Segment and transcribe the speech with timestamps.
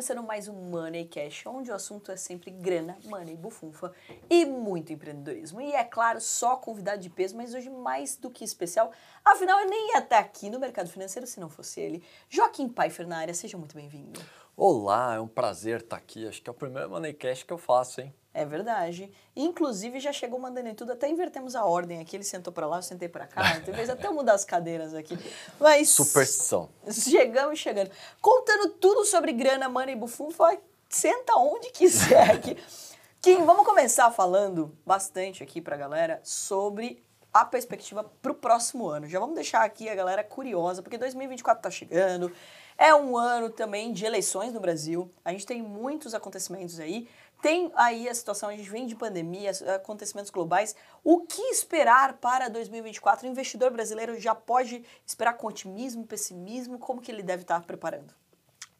[0.00, 3.92] começando mais um Money Cash, onde o assunto é sempre grana, money, bufunfa
[4.30, 5.60] e muito empreendedorismo.
[5.60, 8.90] E é claro, só convidado de peso, mas hoje mais do que especial,
[9.22, 12.02] afinal eu nem ia estar aqui no mercado financeiro se não fosse ele.
[12.30, 14.18] Joaquim Pfeiffer na área, seja muito bem-vindo.
[14.56, 16.26] Olá, é um prazer estar aqui.
[16.26, 18.14] Acho que é o primeiro Money Cash que eu faço, hein?
[18.32, 19.10] É verdade.
[19.34, 22.16] Inclusive, já chegou mandando em tudo, até invertemos a ordem aqui.
[22.16, 23.60] Ele sentou para lá, eu sentei para cá.
[23.64, 25.18] Talvez até mudar as cadeiras aqui.
[25.58, 25.88] Mas.
[25.88, 26.68] Superstição.
[26.90, 27.90] Chegamos chegando.
[28.20, 30.56] Contando tudo sobre grana, money e bufunfa,
[30.88, 32.56] senta onde quiser aqui.
[33.20, 38.88] Kim, vamos começar falando bastante aqui para a galera sobre a perspectiva para o próximo
[38.88, 39.06] ano.
[39.06, 42.32] Já vamos deixar aqui a galera curiosa, porque 2024 está chegando.
[42.80, 45.12] É um ano também de eleições no Brasil.
[45.22, 47.06] A gente tem muitos acontecimentos aí.
[47.42, 50.74] Tem aí a situação, a gente vem de pandemia, acontecimentos globais.
[51.04, 53.26] O que esperar para 2024?
[53.26, 56.78] O investidor brasileiro já pode esperar com otimismo, pessimismo?
[56.78, 58.14] Como que ele deve estar preparando?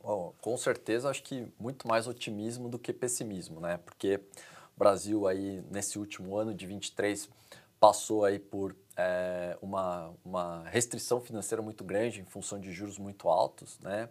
[0.02, 3.78] Bom, com certeza, acho que muito mais otimismo do que pessimismo, né?
[3.84, 4.16] Porque
[4.74, 7.28] o Brasil aí, nesse último ano de 23,
[7.78, 13.28] passou aí por é, uma, uma restrição financeira muito grande em função de juros muito
[13.28, 14.08] altos, né?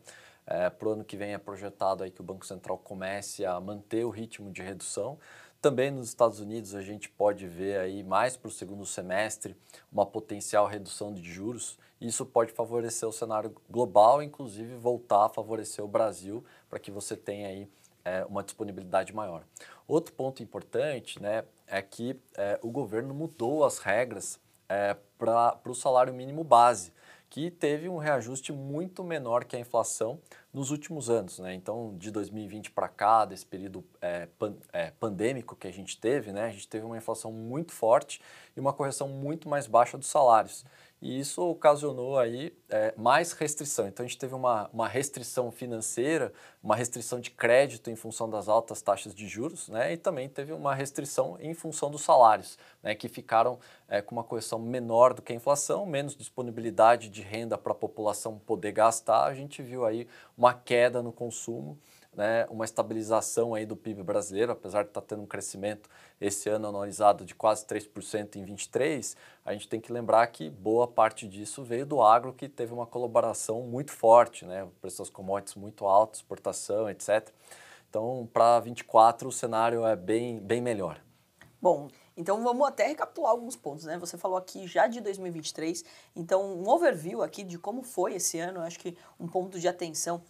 [0.47, 3.59] É, Para o ano que vem é projetado aí que o Banco Central comece a
[3.59, 5.19] manter o ritmo de redução.
[5.61, 9.55] Também nos Estados Unidos a gente pode ver aí mais para o segundo semestre
[9.91, 11.77] uma potencial redução de juros.
[12.01, 17.15] Isso pode favorecer o cenário global, inclusive voltar a favorecer o Brasil para que você
[17.15, 17.69] tenha aí
[18.03, 19.43] é, uma disponibilidade maior.
[19.87, 25.75] Outro ponto importante né, é que é, o governo mudou as regras é, para o
[25.75, 26.93] salário mínimo base
[27.29, 30.19] que teve um reajuste muito menor que a inflação
[30.51, 31.37] nos últimos anos.
[31.37, 31.53] Né?
[31.53, 36.31] Então, de 2020 para cá, desse período é, pan, é, pandêmico que a gente teve,
[36.31, 36.45] né?
[36.45, 38.19] a gente teve uma inflação muito forte
[38.57, 40.65] e uma correção muito mais baixa dos salários
[41.01, 43.87] e isso ocasionou aí é, mais restrição.
[43.87, 48.49] Então a gente teve uma, uma restrição financeira, uma restrição de crédito em função das
[48.49, 49.93] altas taxas de juros, né?
[49.93, 52.93] E também teve uma restrição em função dos salários, né?
[52.95, 57.57] Que ficaram é, com uma correção menor do que a inflação, menos disponibilidade de renda
[57.57, 59.23] para a população poder gastar.
[59.23, 60.05] A gente viu aí
[60.37, 61.77] uma queda no consumo
[62.19, 66.49] né, uma estabilização aí do PIB brasileiro, apesar de estar tá tendo um crescimento esse
[66.49, 69.15] ano anualizado de quase 3% em 23,
[69.45, 72.85] a gente tem que lembrar que boa parte disso veio do agro, que teve uma
[72.85, 77.29] colaboração muito forte, né, o preço das commodities muito alto, exportação, etc.
[77.89, 81.01] Então, para 24 o cenário é bem, bem melhor.
[81.61, 81.87] Bom,
[82.17, 83.97] então vamos até recapitular alguns pontos, né?
[83.97, 88.59] Você falou aqui já de 2023, então um overview aqui de como foi esse ano,
[88.59, 90.21] acho que um ponto de atenção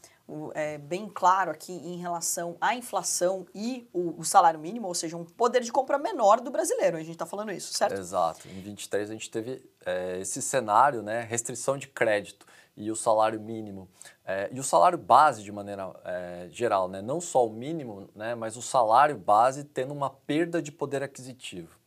[0.54, 5.18] é, bem claro aqui em relação à inflação e o, o, salário mínimo, ou seja,
[5.18, 6.98] um poder de compra menor do brasileiro.
[6.98, 8.00] A gente está falando isso, certo?
[8.00, 8.48] Exato.
[8.48, 12.46] Em 23 a gente teve é, esse cenário, né, restrição de crédito
[12.76, 13.90] e o salário mínimo
[14.30, 18.36] é, e o salário base de maneira é, geral, né, não só o mínimo, né,
[18.36, 21.79] mas o salário base tendo uma perda de poder aquisitivo.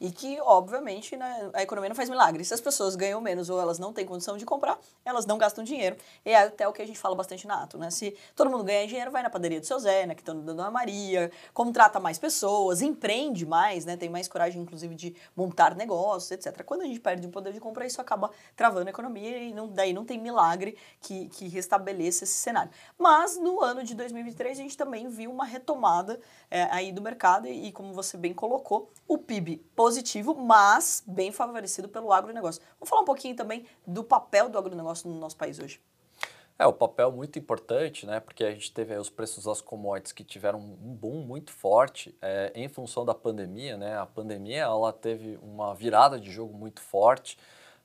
[0.00, 2.42] E que, obviamente, né, a economia não faz milagre.
[2.42, 5.62] Se as pessoas ganham menos ou elas não têm condição de comprar, elas não gastam
[5.62, 5.94] dinheiro.
[6.24, 7.90] E é até o que a gente fala bastante na ato, né?
[7.90, 10.70] Se todo mundo ganha dinheiro, vai na padaria do seu Zé, na quitanda da Dona
[10.70, 13.94] Maria, contrata mais pessoas, empreende mais, né?
[13.94, 16.64] Tem mais coragem, inclusive, de montar negócios, etc.
[16.64, 19.68] Quando a gente perde o poder de compra, isso acaba travando a economia e não,
[19.68, 22.70] daí não tem milagre que, que restabeleça esse cenário.
[22.98, 26.18] Mas no ano de 2023, a gente também viu uma retomada
[26.50, 31.02] é, aí do mercado e, e, como você bem colocou, o PIB positivo positivo, mas
[31.04, 32.62] bem favorecido pelo agronegócio.
[32.78, 35.80] Vamos falar um pouquinho também do papel do agronegócio no nosso país hoje.
[36.56, 38.20] É, o papel muito importante, né?
[38.20, 42.52] Porque a gente teve os preços das commodities que tiveram um boom muito forte é,
[42.54, 43.98] em função da pandemia, né?
[43.98, 47.36] A pandemia, ela teve uma virada de jogo muito forte,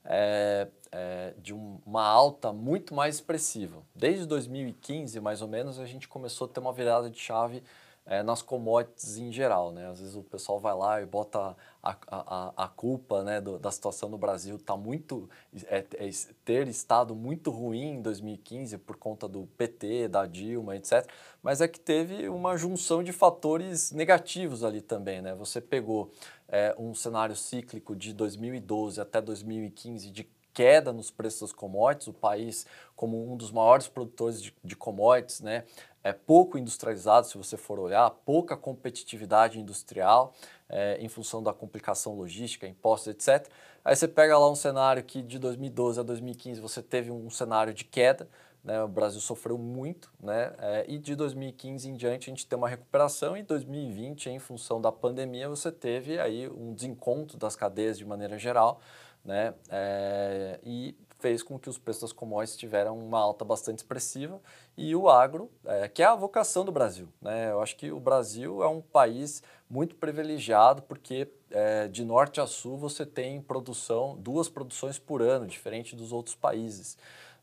[0.04, 3.82] é, é, de um, uma alta muito mais expressiva.
[3.96, 7.64] Desde 2015, mais ou menos, a gente começou a ter uma virada de chave
[8.06, 9.72] é, nas commodities em geral.
[9.72, 9.90] Né?
[9.90, 13.72] Às vezes o pessoal vai lá e bota a, a, a culpa né, do, da
[13.72, 15.30] situação no Brasil tá muito
[15.66, 16.10] é, é,
[16.44, 21.08] ter estado muito ruim em 2015 por conta do PT, da Dilma, etc.
[21.42, 25.22] Mas é que teve uma junção de fatores negativos ali também.
[25.22, 25.34] Né?
[25.36, 26.12] Você pegou
[26.48, 32.14] é, um cenário cíclico de 2012 até 2015 de queda nos preços das commodities, o
[32.14, 32.66] país
[32.96, 35.66] como um dos maiores produtores de, de commodities, né,
[36.02, 40.34] é pouco industrializado, se você for olhar, pouca competitividade industrial
[40.70, 43.52] é, em função da complicação logística, impostos, etc.
[43.84, 47.74] Aí você pega lá um cenário que de 2012 a 2015 você teve um cenário
[47.74, 48.30] de queda,
[48.64, 52.58] né, o Brasil sofreu muito, né, é, e de 2015 em diante a gente tem
[52.58, 57.56] uma recuperação, e em 2020, em função da pandemia, você teve aí um desencontro das
[57.56, 58.80] cadeias de maneira geral,
[59.26, 59.54] né?
[59.70, 64.40] É, e fez com que os preços das commodities tiveram uma alta bastante expressiva
[64.78, 67.08] e o agro, é, que é a vocação do Brasil.
[67.20, 67.52] Né?
[67.52, 72.46] Eu acho que o Brasil é um país muito privilegiado porque é, de norte a
[72.46, 76.96] sul você tem produção, duas produções por ano, diferente dos outros países.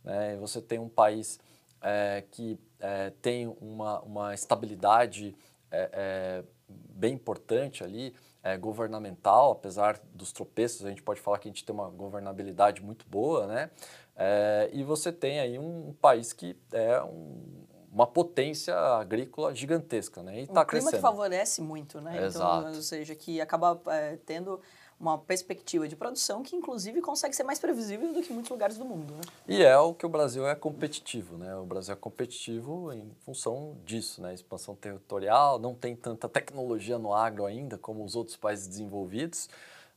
[0.05, 0.37] Né?
[0.37, 1.41] Você tem um país
[1.81, 5.35] é, que é, tem uma, uma estabilidade
[5.71, 11.51] é, bem importante ali, é, governamental, apesar dos tropeços, a gente pode falar que a
[11.51, 13.71] gente tem uma governabilidade muito boa, né?
[14.17, 20.23] É, e você tem aí um, um país que é um, uma potência agrícola gigantesca,
[20.23, 20.41] né?
[20.41, 20.91] E está um crescendo.
[20.91, 22.15] clima que favorece muito, né?
[22.15, 22.59] Então, Exato.
[22.61, 24.61] Então, ou seja, que acaba é, tendo
[25.03, 28.85] uma perspectiva de produção que, inclusive, consegue ser mais previsível do que muitos lugares do
[28.85, 29.13] mundo.
[29.15, 29.21] Né?
[29.49, 31.57] E é o que o Brasil é competitivo, né?
[31.57, 34.33] O Brasil é competitivo em função disso, né?
[34.33, 39.49] Expansão territorial, não tem tanta tecnologia no agro ainda como os outros países desenvolvidos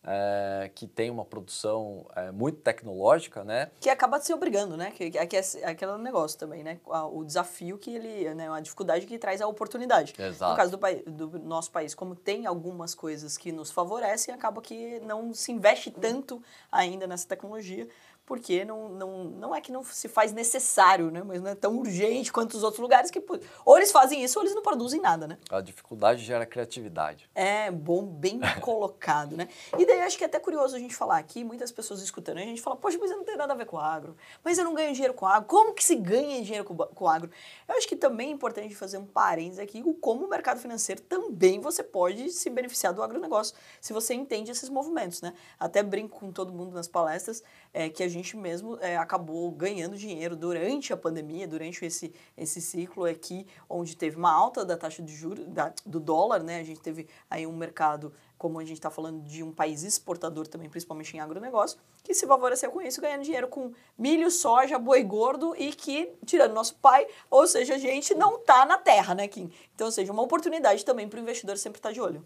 [0.06, 3.72] é, que tem uma produção é, muito tecnológica, né?
[3.80, 4.92] Que acaba se obrigando, né?
[4.92, 6.80] Que, que, é, é aquele negócio também, né?
[7.12, 8.50] O desafio que ele, né?
[8.50, 10.14] A dificuldade que traz a oportunidade.
[10.18, 10.52] Exato.
[10.52, 15.00] No caso do, do nosso país, como tem algumas coisas que nos favorecem, acaba que
[15.00, 16.42] não se investe tanto
[16.72, 17.88] ainda nessa tecnologia,
[18.26, 21.22] porque não, não, não é que não se faz necessário, né?
[21.24, 23.24] Mas não é tão urgente quanto os outros lugares que
[23.64, 25.38] ou eles fazem isso ou eles não produzem nada, né?
[25.50, 27.30] A dificuldade gera criatividade.
[27.36, 29.48] É, bom, bem colocado, né?
[29.78, 32.42] E daí acho que é até curioso a gente falar aqui, muitas pessoas escutando, a
[32.42, 34.74] gente fala, poxa, mas eu não tenho nada a ver com agro, mas eu não
[34.74, 37.30] ganho dinheiro com agro, como que se ganha dinheiro com, com agro?
[37.68, 41.02] Eu acho que também é importante fazer um parênteses aqui, o como o mercado financeiro
[41.02, 45.34] também você pode se beneficiar do agronegócio, se você entende esses movimentos, né?
[45.60, 47.44] Até brinco com todo mundo nas palestras,
[47.76, 52.62] é, que a gente mesmo é, acabou ganhando dinheiro durante a pandemia, durante esse, esse
[52.62, 56.62] ciclo aqui, onde teve uma alta da taxa de juros, da, do dólar, né?
[56.62, 60.48] A gente teve aí um mercado, como a gente está falando de um país exportador
[60.48, 65.04] também, principalmente em agronegócio, que se favoreceu com isso, ganhando dinheiro com milho, soja, boi
[65.04, 69.28] gordo e que, tirando nosso pai, ou seja, a gente não está na terra, né,
[69.28, 69.52] Kim?
[69.76, 72.26] Então, ou seja, uma oportunidade também para o investidor sempre estar tá de olho.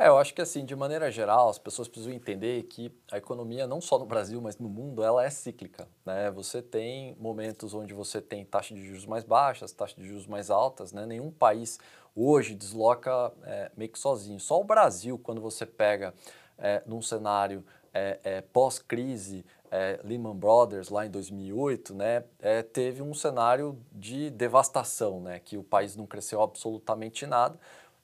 [0.00, 3.66] É, eu acho que assim, de maneira geral, as pessoas precisam entender que a economia,
[3.66, 5.88] não só no Brasil, mas no mundo, ela é cíclica.
[6.06, 6.30] Né?
[6.30, 10.50] Você tem momentos onde você tem taxa de juros mais baixas, taxa de juros mais
[10.50, 10.92] altas.
[10.92, 11.04] Né?
[11.04, 11.80] Nenhum país
[12.14, 14.38] hoje desloca é, meio que sozinho.
[14.38, 16.14] Só o Brasil, quando você pega
[16.56, 23.02] é, num cenário é, é pós-crise, é, Lehman Brothers lá em 2008, né, é, teve
[23.02, 27.58] um cenário de devastação, né, que o país não cresceu absolutamente nada,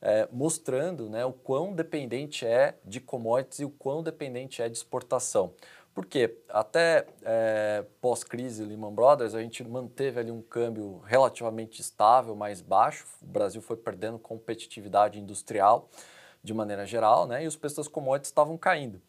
[0.04, 4.76] é, mostrando né, o quão dependente é de commodities e o quão dependente é de
[4.76, 5.54] exportação.
[5.94, 12.60] Porque até é, pós-crise Lehman Brothers, a gente manteve ali um câmbio relativamente estável, mais
[12.60, 13.06] baixo.
[13.22, 15.88] O Brasil foi perdendo competitividade industrial
[16.42, 17.44] de maneira geral, né?
[17.44, 19.00] E os preços das commodities estavam caindo.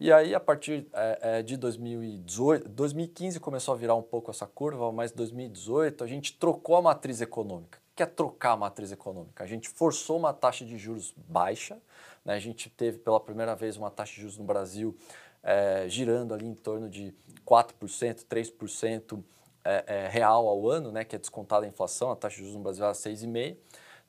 [0.00, 4.46] E aí, a partir é, é de 2018, 2015 começou a virar um pouco essa
[4.46, 9.44] curva, mas 2018 a gente trocou a matriz econômica é trocar a matriz econômica?
[9.44, 11.78] A gente forçou uma taxa de juros baixa,
[12.24, 12.34] né?
[12.34, 14.96] a gente teve pela primeira vez uma taxa de juros no Brasil
[15.42, 17.14] é, girando ali em torno de
[17.46, 19.22] 4%, 3%
[19.64, 21.04] é, é, real ao ano, né?
[21.04, 23.56] que é descontada a inflação, a taxa de juros no Brasil era 6,5%.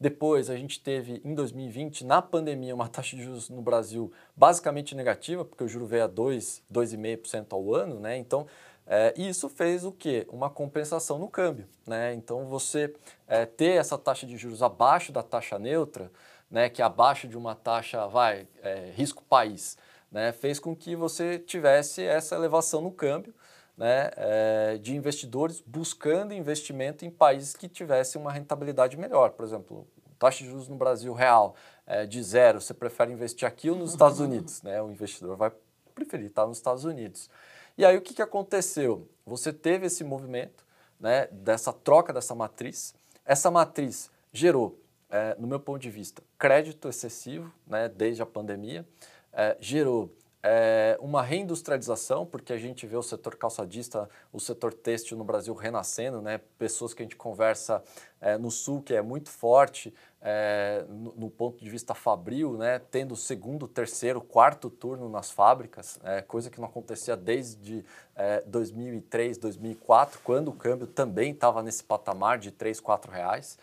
[0.02, 4.96] Depois a gente teve em 2020, na pandemia, uma taxa de juros no Brasil basicamente
[4.96, 8.18] negativa, porque o juro veio a 2, 2,5% ao ano, né?
[8.18, 8.48] Então
[8.86, 10.28] é, e isso fez o quê?
[10.30, 11.68] Uma compensação no câmbio.
[11.88, 12.14] Né?
[12.14, 12.94] Então, você
[13.28, 16.12] é, ter essa taxa de juros abaixo da taxa neutra,
[16.50, 19.78] né, que é abaixo de uma taxa, vai, é, risco país,
[20.12, 23.34] né, fez com que você tivesse essa elevação no câmbio
[23.78, 29.32] né, é, de investidores buscando investimento em países que tivessem uma rentabilidade melhor.
[29.32, 29.88] Por exemplo,
[30.20, 31.56] taxa de juros no Brasil real
[31.88, 34.62] é, de zero, você prefere investir aqui ou nos Estados Unidos?
[34.62, 34.82] Né?
[34.82, 35.52] O investidor vai
[35.96, 37.30] preferir estar nos Estados Unidos.
[37.78, 39.08] E aí o que, que aconteceu?
[39.25, 40.66] Você teve esse movimento
[41.00, 42.94] né, dessa troca dessa matriz.
[43.25, 48.86] Essa matriz gerou, é, no meu ponto de vista, crédito excessivo né, desde a pandemia,
[49.34, 55.18] é, gerou é, uma reindustrialização, porque a gente vê o setor calçadista, o setor têxtil
[55.18, 56.40] no Brasil renascendo, né?
[56.58, 57.84] pessoas que a gente conversa
[58.20, 62.80] é, no sul, que é muito forte é, no, no, ponto de vista fabril, né?
[62.92, 67.84] tendo segundo, terceiro, quarto turno nas fábricas, é, coisa que não acontecia desde
[68.46, 73.58] 2003, é, 2004, quando o câmbio também estava nesse patamar de 3, 4 reais.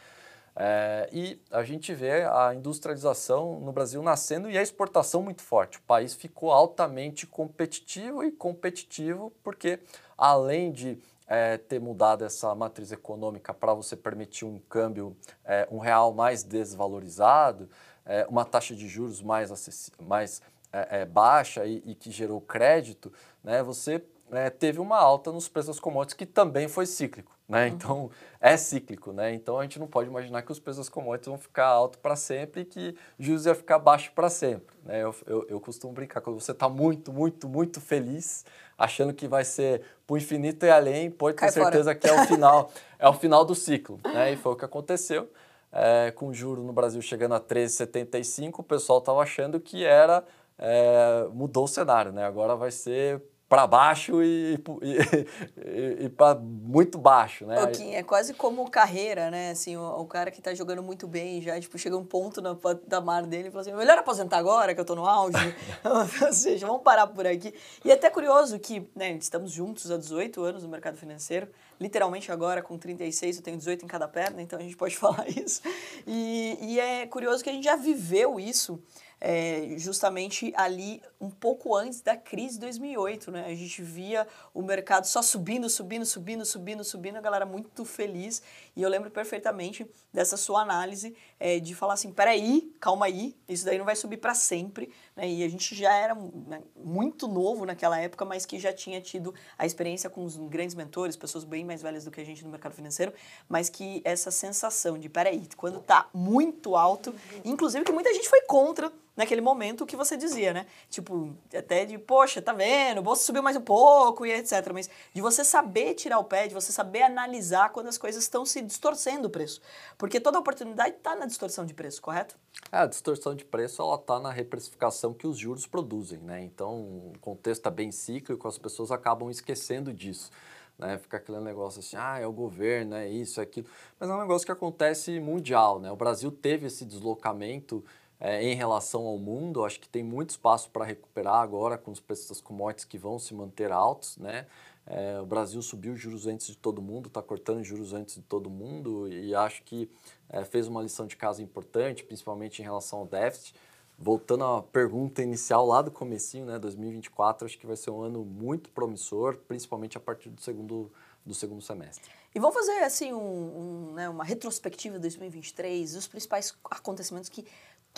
[0.61, 5.79] É, e a gente vê a industrialização no Brasil nascendo e a exportação muito forte.
[5.79, 9.79] O país ficou altamente competitivo e competitivo porque,
[10.17, 15.79] além de é, ter mudado essa matriz econômica para você permitir um câmbio, é, um
[15.79, 17.69] real mais desvalorizado,
[18.07, 20.41] é, uma taxa de juros mais, mais
[20.73, 23.13] é, é, baixa e, e, que gerou crédito,
[23.45, 27.67] né, você é, teve uma alta nos preços das commodities que também foi cíclico, né?
[27.67, 27.75] Uhum.
[27.75, 29.33] Então é cíclico, né?
[29.33, 32.15] Então a gente não pode imaginar que os preços das commodities vão ficar alto para
[32.15, 35.03] sempre e que juros ia ficar baixo para sempre, né?
[35.03, 38.45] Eu, eu, eu, costumo brincar quando você está muito, muito, muito feliz,
[38.79, 41.95] achando que vai ser para o infinito e além, pode ter Cai certeza fora.
[41.97, 44.33] que é o final, é o final do ciclo, né?
[44.33, 45.29] E foi o que aconteceu.
[45.71, 50.25] É, com o juro no Brasil chegando a 13,75, o pessoal estava achando que era
[50.59, 52.25] é, mudou o cenário, né?
[52.25, 57.67] Agora vai ser para baixo e, e, e, para muito baixo, né?
[57.69, 59.53] Kim, é quase como carreira, né?
[59.53, 63.01] Assim, o, o, cara que está jogando muito bem já, tipo, chega um ponto na
[63.01, 65.39] mar dele e fala assim, melhor aposentar agora que eu estou no auge.
[65.83, 67.55] Ou seja, vamos parar por aqui.
[67.83, 71.49] E é até curioso que, né, estamos juntos há 18 anos no mercado financeiro,
[71.81, 75.27] literalmente agora com 36 eu tenho 18 em cada perna, então a gente pode falar
[75.27, 75.63] isso.
[76.07, 78.79] E, e é curioso que a gente já viveu isso
[79.21, 83.45] é, justamente ali um pouco antes da crise de 2008, né?
[83.47, 88.43] A gente via o mercado só subindo, subindo, subindo, subindo, subindo, a galera muito feliz.
[88.77, 93.65] E eu lembro perfeitamente dessa sua análise é, de falar assim, peraí, calma aí, isso
[93.65, 94.91] daí não vai subir para sempre.
[95.15, 95.29] Né?
[95.29, 99.35] E a gente já era né, muito novo naquela época, mas que já tinha tido
[99.57, 102.51] a experiência com os grandes mentores, pessoas bem mais velhas do que a gente no
[102.51, 103.13] mercado financeiro,
[103.49, 107.15] mas que essa sensação de, peraí, quando tá muito alto,
[107.45, 110.65] inclusive que muita gente foi contra naquele momento o que você dizia, né?
[110.89, 114.71] Tipo, até de, poxa, tá vendo, o bolsa subiu mais um pouco e etc.
[114.73, 118.47] Mas de você saber tirar o pé, de você saber analisar quando as coisas estão
[118.47, 119.61] se distorcendo o preço.
[119.99, 122.37] Porque toda oportunidade está na distorção de preço, correto?
[122.73, 126.43] É, a distorção de preço ela está na reprecificação que os juros produzem, né?
[126.43, 130.31] Então, o contexto está bem cíclico, as pessoas acabam esquecendo disso.
[130.79, 133.67] Né, fica aquele negócio assim, ah, é o governo, é isso, é aquilo.
[133.99, 135.91] Mas é um negócio que acontece mundial, né?
[135.91, 137.85] O Brasil teve esse deslocamento
[138.21, 139.65] é, em relação ao mundo.
[139.65, 143.19] Acho que tem muito espaço para recuperar agora com os preços das commodities que vão
[143.19, 144.47] se manter altos, né?
[144.91, 148.49] É, o Brasil subiu juros antes de todo mundo, está cortando juros antes de todo
[148.49, 149.91] mundo e acho que
[150.31, 153.55] é, fez uma lição de casa importante, principalmente em relação ao déficit.
[153.99, 158.25] Voltando à pergunta inicial lá do comecinho, né, 2024, acho que vai ser um ano
[158.25, 160.91] muito promissor, principalmente a partir do segundo,
[161.27, 162.09] do segundo semestre.
[162.35, 167.45] E vamos fazer assim um, um, né, uma retrospectiva de 2023, os principais acontecimentos que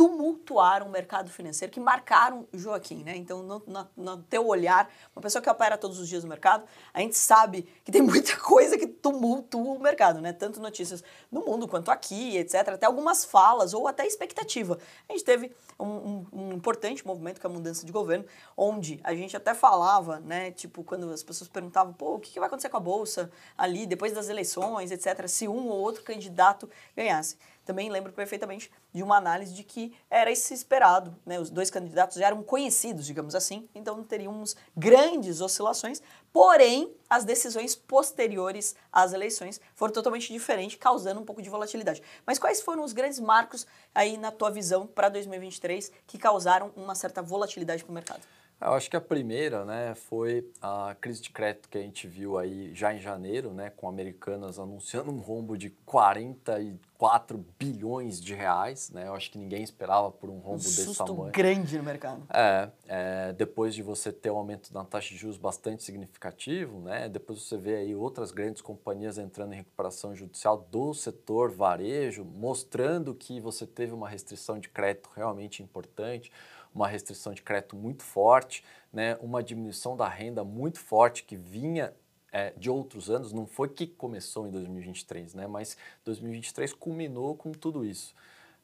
[0.00, 3.14] tumultuaram o mercado financeiro, que marcaram Joaquim, né?
[3.18, 6.64] Então, no, no, no, teu olhar, uma pessoa que opera todos os dias no mercado,
[6.94, 10.32] a gente sabe que tem muita coisa que tumultua o mercado, né?
[10.32, 12.68] Tanto notícias no mundo quanto aqui, etc.
[12.68, 14.78] Até algumas falas ou até expectativa.
[15.06, 18.24] A gente teve um, um, um importante movimento é a mudança de governo,
[18.56, 20.50] onde a gente até falava, né?
[20.50, 23.84] Tipo, quando as pessoas perguntavam, pô, o que, que vai acontecer com a Bolsa ali,
[23.84, 27.36] depois das eleições, etc., se um ou outro candidato ganhasse
[27.70, 31.38] também lembro perfeitamente de uma análise de que era esse esperado, né?
[31.38, 37.24] Os dois candidatos já eram conhecidos, digamos assim, então não teríamos grandes oscilações, porém as
[37.24, 42.02] decisões posteriores às eleições foram totalmente diferentes, causando um pouco de volatilidade.
[42.26, 46.96] Mas quais foram os grandes marcos aí na tua visão para 2023 que causaram uma
[46.96, 48.39] certa volatilidade para o mercado?
[48.60, 52.36] Eu acho que a primeira, né, foi a crise de crédito que a gente viu
[52.36, 58.90] aí já em janeiro, né, com americanas anunciando um rombo de 44 bilhões de reais,
[58.90, 59.08] né?
[59.08, 61.32] Eu acho que ninguém esperava por um rombo um desse tamanho.
[61.32, 62.22] grande no mercado.
[62.28, 67.08] É, é, depois de você ter um aumento da taxa de juros bastante significativo, né?
[67.08, 73.14] Depois você vê aí outras grandes companhias entrando em recuperação judicial do setor varejo, mostrando
[73.14, 76.30] que você teve uma restrição de crédito realmente importante
[76.74, 81.92] uma restrição de crédito muito forte, né, uma diminuição da renda muito forte que vinha
[82.32, 87.52] é, de outros anos, não foi que começou em 2023, né, mas 2023 culminou com
[87.52, 88.14] tudo isso.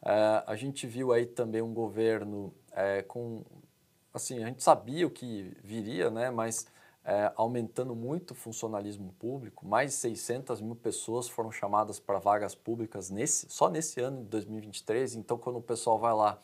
[0.03, 3.45] É, a gente viu aí também um governo é, com,
[4.15, 6.67] assim, a gente sabia o que viria, né, mas
[7.07, 12.53] é, aumentando muito o funcionalismo público, mais de 600 mil pessoas foram chamadas para vagas
[12.53, 15.15] públicas nesse, só nesse ano de 2023.
[15.15, 16.37] Então, quando o pessoal vai lá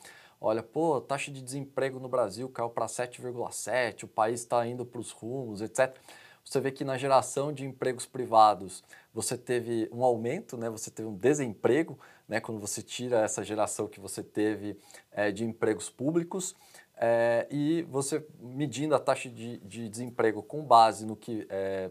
[0.42, 5.00] olha, pô, taxa de desemprego no Brasil caiu para 7,7, o país está indo para
[5.00, 5.96] os rumos, etc.
[6.44, 8.82] Você vê que na geração de empregos privados
[9.14, 10.68] você teve um aumento, né?
[10.68, 11.96] você teve um desemprego,
[12.28, 12.40] né?
[12.40, 14.76] quando você tira essa geração que você teve
[15.12, 16.56] é, de empregos públicos,
[16.96, 21.90] é, e você medindo a taxa de, de, desemprego com base no que, é,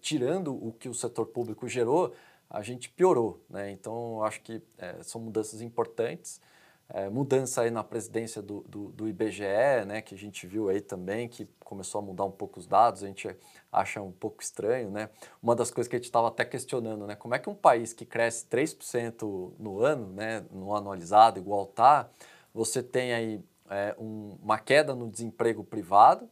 [0.00, 2.12] tirando o que o setor público gerou,
[2.50, 3.40] a gente piorou.
[3.48, 3.70] Né?
[3.70, 4.62] Então, acho que
[5.02, 6.40] são mudanças importantes
[6.88, 10.80] é, mudança aí na presidência do, do, do, IBGE, né, que a gente viu aí
[10.80, 13.28] também, que começou a mudar um pouco os dados, a gente
[13.72, 15.10] acha um pouco estranho, né?
[15.42, 17.92] Uma das coisas que a gente estava até questionando, né, como é que um país
[17.92, 22.08] que cresce 3% no ano, né, no anualizado, igual tá,
[22.54, 26.30] você tem aí é, um, uma queda no desemprego privado,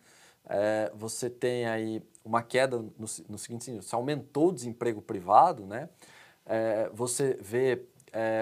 [0.48, 2.92] é, você tem aí uma queda no,
[3.28, 5.88] no seguinte sentido, se aumentou o desemprego privado, né?
[6.92, 7.86] Você vê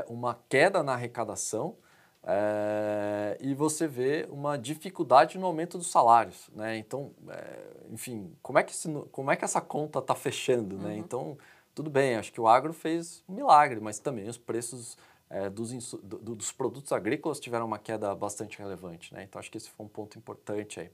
[0.08, 1.76] uma queda na arrecadação
[2.24, 6.76] é, e você vê uma dificuldade no aumento dos salários, né?
[6.78, 10.90] Então, é, enfim, como é que, esse, como é que essa conta está fechando, né?
[10.90, 10.98] Uhum.
[10.98, 11.38] Então,
[11.74, 14.96] tudo bem, acho que o agro fez um milagre, mas também os preços
[15.28, 19.24] é, dos, do, dos produtos agrícolas tiveram uma queda bastante relevante, né?
[19.24, 20.90] Então, acho que esse foi um ponto importante aí.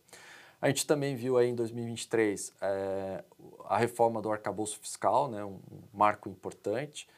[0.62, 3.22] A gente também viu aí em 2023 é,
[3.66, 5.60] a reforma do arcabouço fiscal, né, um
[5.92, 7.08] marco importante.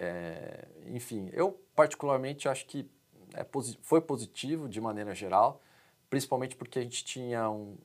[0.00, 2.88] É, enfim, eu particularmente acho que
[3.34, 3.46] é,
[3.82, 5.60] foi positivo de maneira geral,
[6.08, 7.76] principalmente porque a gente tinha um,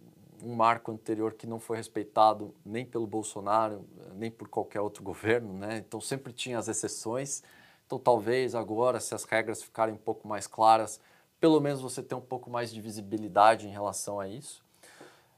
[0.42, 5.54] um marco anterior que não foi respeitado nem pelo Bolsonaro, nem por qualquer outro governo,
[5.54, 5.78] né?
[5.78, 7.44] Então sempre tinha as exceções.
[7.86, 11.02] Então talvez agora, se as regras ficarem um pouco mais claras,
[11.40, 14.64] pelo menos você ter um pouco mais de visibilidade em relação a isso.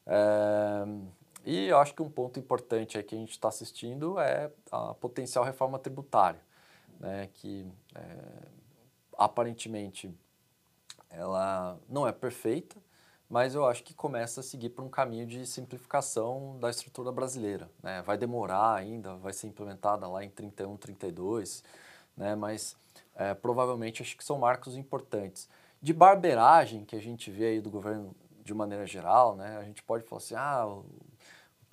[0.06, 0.86] É,
[1.44, 4.94] e eu acho que um ponto importante aí que a gente está assistindo é a
[4.94, 6.40] potencial reforma tributária,
[7.00, 8.48] né, que é,
[9.18, 10.14] aparentemente
[11.10, 12.76] ela não é perfeita,
[13.30, 17.70] mas eu acho que começa a seguir por um caminho de simplificação da estrutura brasileira.
[17.84, 18.02] Né?
[18.02, 21.64] Vai demorar ainda, vai ser implementada lá em 31, 32,
[22.16, 22.36] né?
[22.36, 22.76] mas
[23.16, 25.50] é, provavelmente acho que são marcos importantes
[25.82, 29.58] de barberagem que a gente vê aí do governo de maneira geral, né?
[29.58, 30.66] A gente pode falar assim, ah,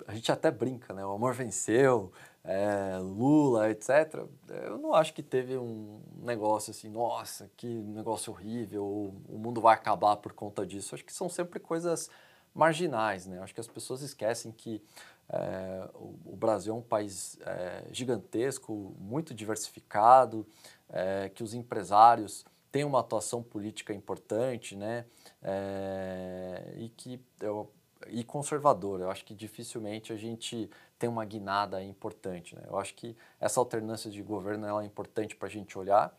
[0.07, 1.05] a gente até brinca, né?
[1.05, 2.11] O amor venceu,
[2.43, 4.25] é, Lula, etc.
[4.65, 8.85] Eu não acho que teve um negócio assim, nossa, que negócio horrível,
[9.27, 10.95] o mundo vai acabar por conta disso.
[10.95, 12.09] Acho que são sempre coisas
[12.53, 13.39] marginais, né?
[13.41, 14.81] Acho que as pessoas esquecem que
[15.29, 20.47] é, o, Brasil é um país é, gigantesco, muito diversificado,
[20.89, 25.05] é, que os empresários tem uma atuação política importante, né?
[25.41, 27.71] É, e que eu,
[28.09, 29.03] e conservadora.
[29.03, 32.55] Eu acho que dificilmente a gente tem uma guinada importante.
[32.55, 32.63] Né?
[32.67, 36.15] Eu acho que essa alternância de governo é importante para a gente olhar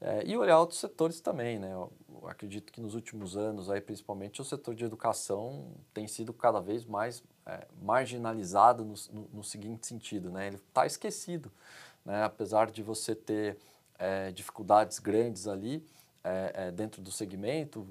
[0.00, 1.58] é, e olhar outros setores também.
[1.58, 1.72] Né?
[1.72, 1.92] Eu,
[2.26, 6.84] acredito que nos últimos anos, aí, principalmente, o setor de educação tem sido cada vez
[6.84, 10.30] mais é, marginalizado no, no, no, seguinte sentido.
[10.30, 10.48] Né?
[10.48, 11.50] Ele está esquecido.
[12.04, 12.22] Né?
[12.22, 13.56] Apesar de você ter
[13.98, 15.84] é, dificuldades grandes ali,
[16.74, 17.86] dentro do segmento,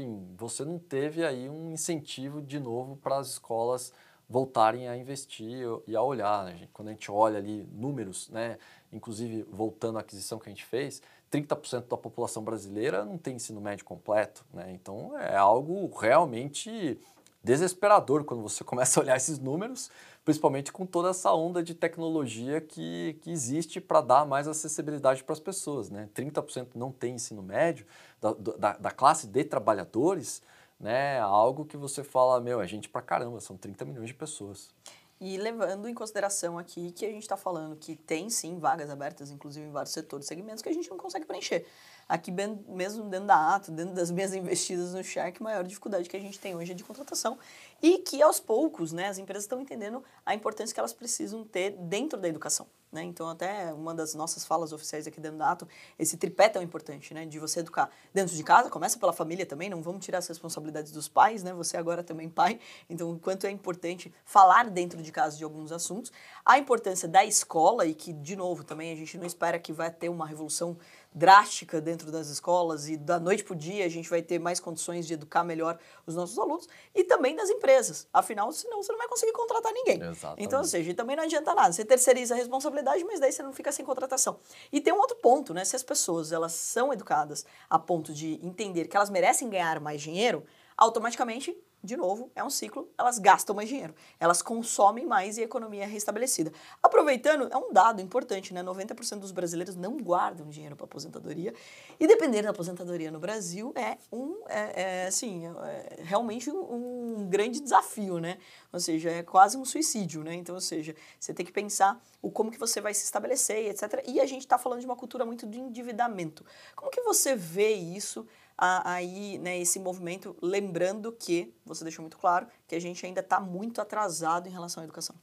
[0.00, 3.92] enfim, você não teve aí um incentivo de novo para as escolas
[4.28, 6.44] voltarem a investir e a olhar.
[6.44, 6.68] Né?
[6.72, 8.58] Quando a gente olha ali números, né?
[8.92, 13.60] inclusive voltando à aquisição que a gente fez, 30% da população brasileira não tem ensino
[13.60, 14.44] médio completo.
[14.52, 14.72] Né?
[14.72, 16.98] Então é algo realmente
[17.42, 19.90] desesperador quando você começa a olhar esses números
[20.30, 25.32] principalmente com toda essa onda de tecnologia que, que existe para dar mais acessibilidade para
[25.32, 25.90] as pessoas.
[25.90, 26.08] Né?
[26.14, 27.84] 30% não tem ensino médio,
[28.20, 30.40] da, da, da, classe de trabalhadores,
[30.78, 31.18] né?
[31.18, 34.72] algo que você fala, meu, é gente para caramba, são 30 milhões de pessoas.
[35.20, 39.32] E levando em consideração aqui que a gente está falando que tem sim vagas abertas,
[39.32, 41.66] inclusive em vários setores, segmentos que a gente não consegue preencher
[42.10, 46.16] aqui mesmo dentro da Ato, dentro das minhas investidas no Shark, a maior dificuldade que
[46.16, 47.38] a gente tem hoje é de contratação
[47.80, 51.70] e que aos poucos, né, as empresas estão entendendo a importância que elas precisam ter
[51.70, 52.66] dentro da educação.
[52.92, 53.04] Né?
[53.04, 57.14] Então, até uma das nossas falas oficiais aqui dentro da Ato, esse tripé tão importante,
[57.14, 57.24] né?
[57.24, 60.90] De você educar dentro de casa, começa pela família também, não vamos tirar as responsabilidades
[60.90, 61.52] dos pais, né?
[61.52, 65.70] Você agora também pai, então o quanto é importante falar dentro de casa de alguns
[65.70, 66.10] assuntos.
[66.44, 69.90] A importância da escola e que, de novo, também a gente não espera que vai
[69.92, 70.76] ter uma revolução
[71.12, 74.60] drástica dentro das escolas e da noite para o dia a gente vai ter mais
[74.60, 78.06] condições de educar melhor os nossos alunos e também das empresas.
[78.12, 80.00] Afinal, senão você não vai conseguir contratar ninguém.
[80.00, 80.44] Exatamente.
[80.44, 81.72] Então, ou seja, também não adianta nada.
[81.72, 84.38] Você terceiriza a responsabilidade, mas daí você não fica sem contratação.
[84.70, 85.64] E tem um outro ponto, né?
[85.64, 90.00] Se as pessoas elas são educadas a ponto de entender que elas merecem ganhar mais
[90.00, 90.44] dinheiro,
[90.76, 95.44] automaticamente de novo, é um ciclo, elas gastam mais dinheiro, elas consomem mais e a
[95.44, 96.52] economia é restabelecida.
[96.82, 98.62] Aproveitando, é um dado importante, né?
[98.62, 101.54] 90% dos brasileiros não guardam dinheiro para aposentadoria
[101.98, 107.28] e depender da aposentadoria no Brasil é um, é, é assim, é realmente um, um,
[107.30, 108.36] grande desafio, né?
[108.72, 110.34] Ou seja, é quase um suicídio, né?
[110.34, 114.04] Então, ou seja, você tem que pensar o como que você vai se estabelecer, etc.
[114.06, 116.44] E a gente está falando de uma cultura muito de endividamento.
[116.76, 118.26] Como que você vê isso?
[118.60, 123.40] Aí né, esse movimento, lembrando que, você deixou muito claro, que a gente ainda está
[123.40, 125.16] muito atrasado em relação à educação.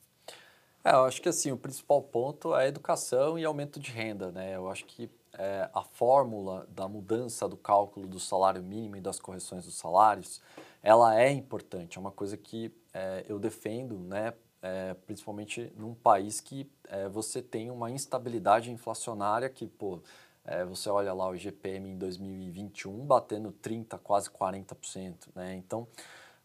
[0.83, 4.31] É, eu acho que assim, o principal ponto é educação e aumento de renda.
[4.31, 4.55] Né?
[4.55, 9.19] Eu acho que é, a fórmula da mudança do cálculo do salário mínimo e das
[9.19, 10.41] correções dos salários,
[10.81, 16.41] ela é importante, é uma coisa que é, eu defendo, né, é, principalmente num país
[16.41, 20.01] que é, você tem uma instabilidade inflacionária que, pô,
[20.47, 25.27] é, você olha lá o GPM em 2021 batendo 30%, quase 40%.
[25.35, 25.55] Né?
[25.55, 25.87] Então,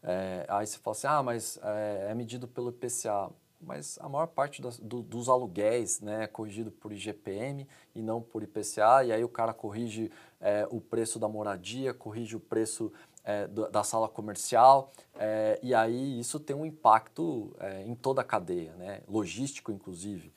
[0.05, 3.31] É, aí você fala assim, ah, mas é, é medido pelo IPCA
[3.65, 8.21] mas a maior parte das, do, dos aluguéis né, é corrigido por IGPM e não
[8.21, 12.91] por IPCA, e aí o cara corrige é, o preço da moradia, corrige o preço
[13.23, 18.23] é, da sala comercial, é, e aí isso tem um impacto é, em toda a
[18.23, 20.33] cadeia, né, logístico inclusive.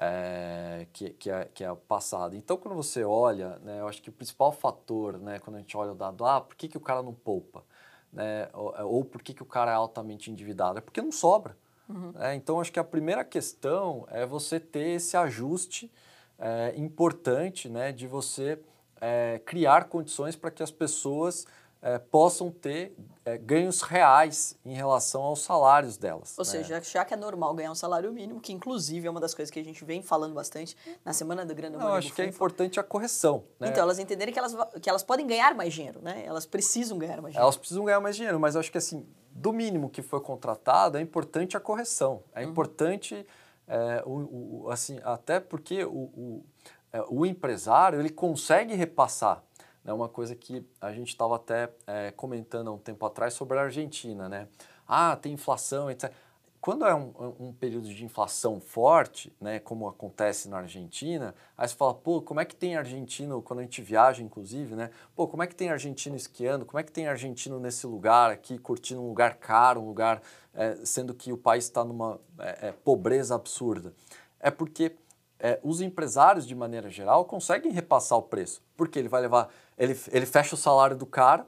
[0.00, 2.36] É, que, que, é, que é passado.
[2.36, 5.76] Então, quando você olha, né, eu acho que o principal fator, né, quando a gente
[5.76, 7.64] olha o dado, ah, por que, que o cara não poupa?
[8.12, 10.78] Né, ou, ou por que, que o cara é altamente endividado?
[10.78, 11.56] É porque não sobra.
[11.88, 12.12] Uhum.
[12.16, 15.90] É, então, acho que a primeira questão é você ter esse ajuste
[16.38, 18.60] é, importante né, de você
[19.00, 21.46] é, criar condições para que as pessoas
[21.80, 26.36] é, possam ter é, ganhos reais em relação aos salários delas.
[26.38, 26.50] Ou né?
[26.50, 29.50] seja, já que é normal ganhar um salário mínimo, que inclusive é uma das coisas
[29.50, 32.80] que a gente vem falando bastante na semana da Grande Não, acho que é importante
[32.80, 33.44] a correção.
[33.60, 33.68] Né?
[33.68, 36.24] Então, elas entenderem que elas, que elas podem ganhar mais dinheiro, né?
[36.24, 37.42] Elas precisam ganhar mais dinheiro.
[37.44, 41.00] Elas precisam ganhar mais dinheiro, mas acho que assim, do mínimo que foi contratado, é
[41.00, 42.22] importante a correção.
[42.34, 42.50] É uhum.
[42.50, 43.26] importante,
[43.66, 46.44] é, o, o, assim, até porque o, o,
[47.08, 49.42] o, empresário ele consegue repassar.
[49.88, 53.58] É uma coisa que a gente estava até é, comentando há um tempo atrás sobre
[53.58, 54.28] a Argentina.
[54.28, 54.46] Né?
[54.86, 56.12] Ah, tem inflação, etc.
[56.60, 61.74] Quando é um, um, período de inflação forte, né, como acontece na Argentina, aí você
[61.74, 64.90] fala, pô, como é que tem argentino, quando a gente viaja, inclusive, né?
[65.16, 66.66] Pô, como é que tem argentino esquiando?
[66.66, 70.20] Como é que tem argentino nesse lugar aqui, curtindo um lugar caro, um lugar,
[70.52, 73.94] é, sendo que o país está numa é, é, pobreza absurda?
[74.40, 74.96] É porque
[75.38, 79.48] é, os empresários, de maneira geral, conseguem repassar o preço, porque ele vai levar,
[79.78, 81.46] ele, ele fecha o salário do cara,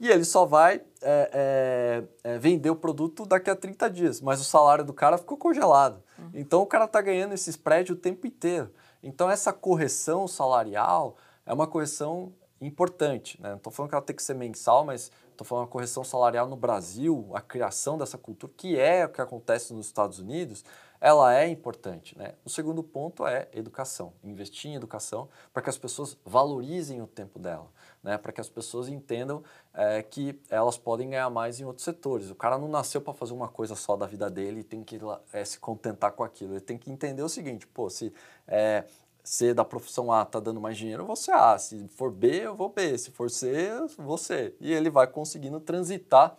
[0.00, 4.40] e ele só vai é, é, é, vender o produto daqui a 30 dias, mas
[4.40, 6.02] o salário do cara ficou congelado.
[6.18, 6.30] Uhum.
[6.34, 8.72] Então o cara está ganhando esse spread o tempo inteiro.
[9.02, 13.40] Então essa correção salarial é uma correção importante.
[13.40, 13.50] Né?
[13.50, 16.48] Não estou falando que ela tem que ser mensal, mas estou falando uma correção salarial
[16.48, 20.64] no Brasil, a criação dessa cultura, que é o que acontece nos Estados Unidos,
[21.00, 22.16] ela é importante.
[22.16, 22.34] Né?
[22.44, 27.38] O segundo ponto é educação, investir em educação para que as pessoas valorizem o tempo
[27.38, 27.68] dela
[28.02, 29.42] né, para que as pessoas entendam
[29.74, 32.30] é, que elas podem ganhar mais em outros setores.
[32.30, 34.98] O cara não nasceu para fazer uma coisa só da vida dele e tem que
[35.32, 36.54] é, se contentar com aquilo.
[36.54, 38.12] Ele tem que entender o seguinte: pô, se
[38.46, 38.84] é,
[39.22, 41.58] ser da profissão A está dando mais dinheiro, eu vou ser A.
[41.58, 42.96] Se for B, eu vou B.
[42.96, 44.54] Se for C, eu vou C.
[44.60, 46.36] E ele vai conseguindo transitar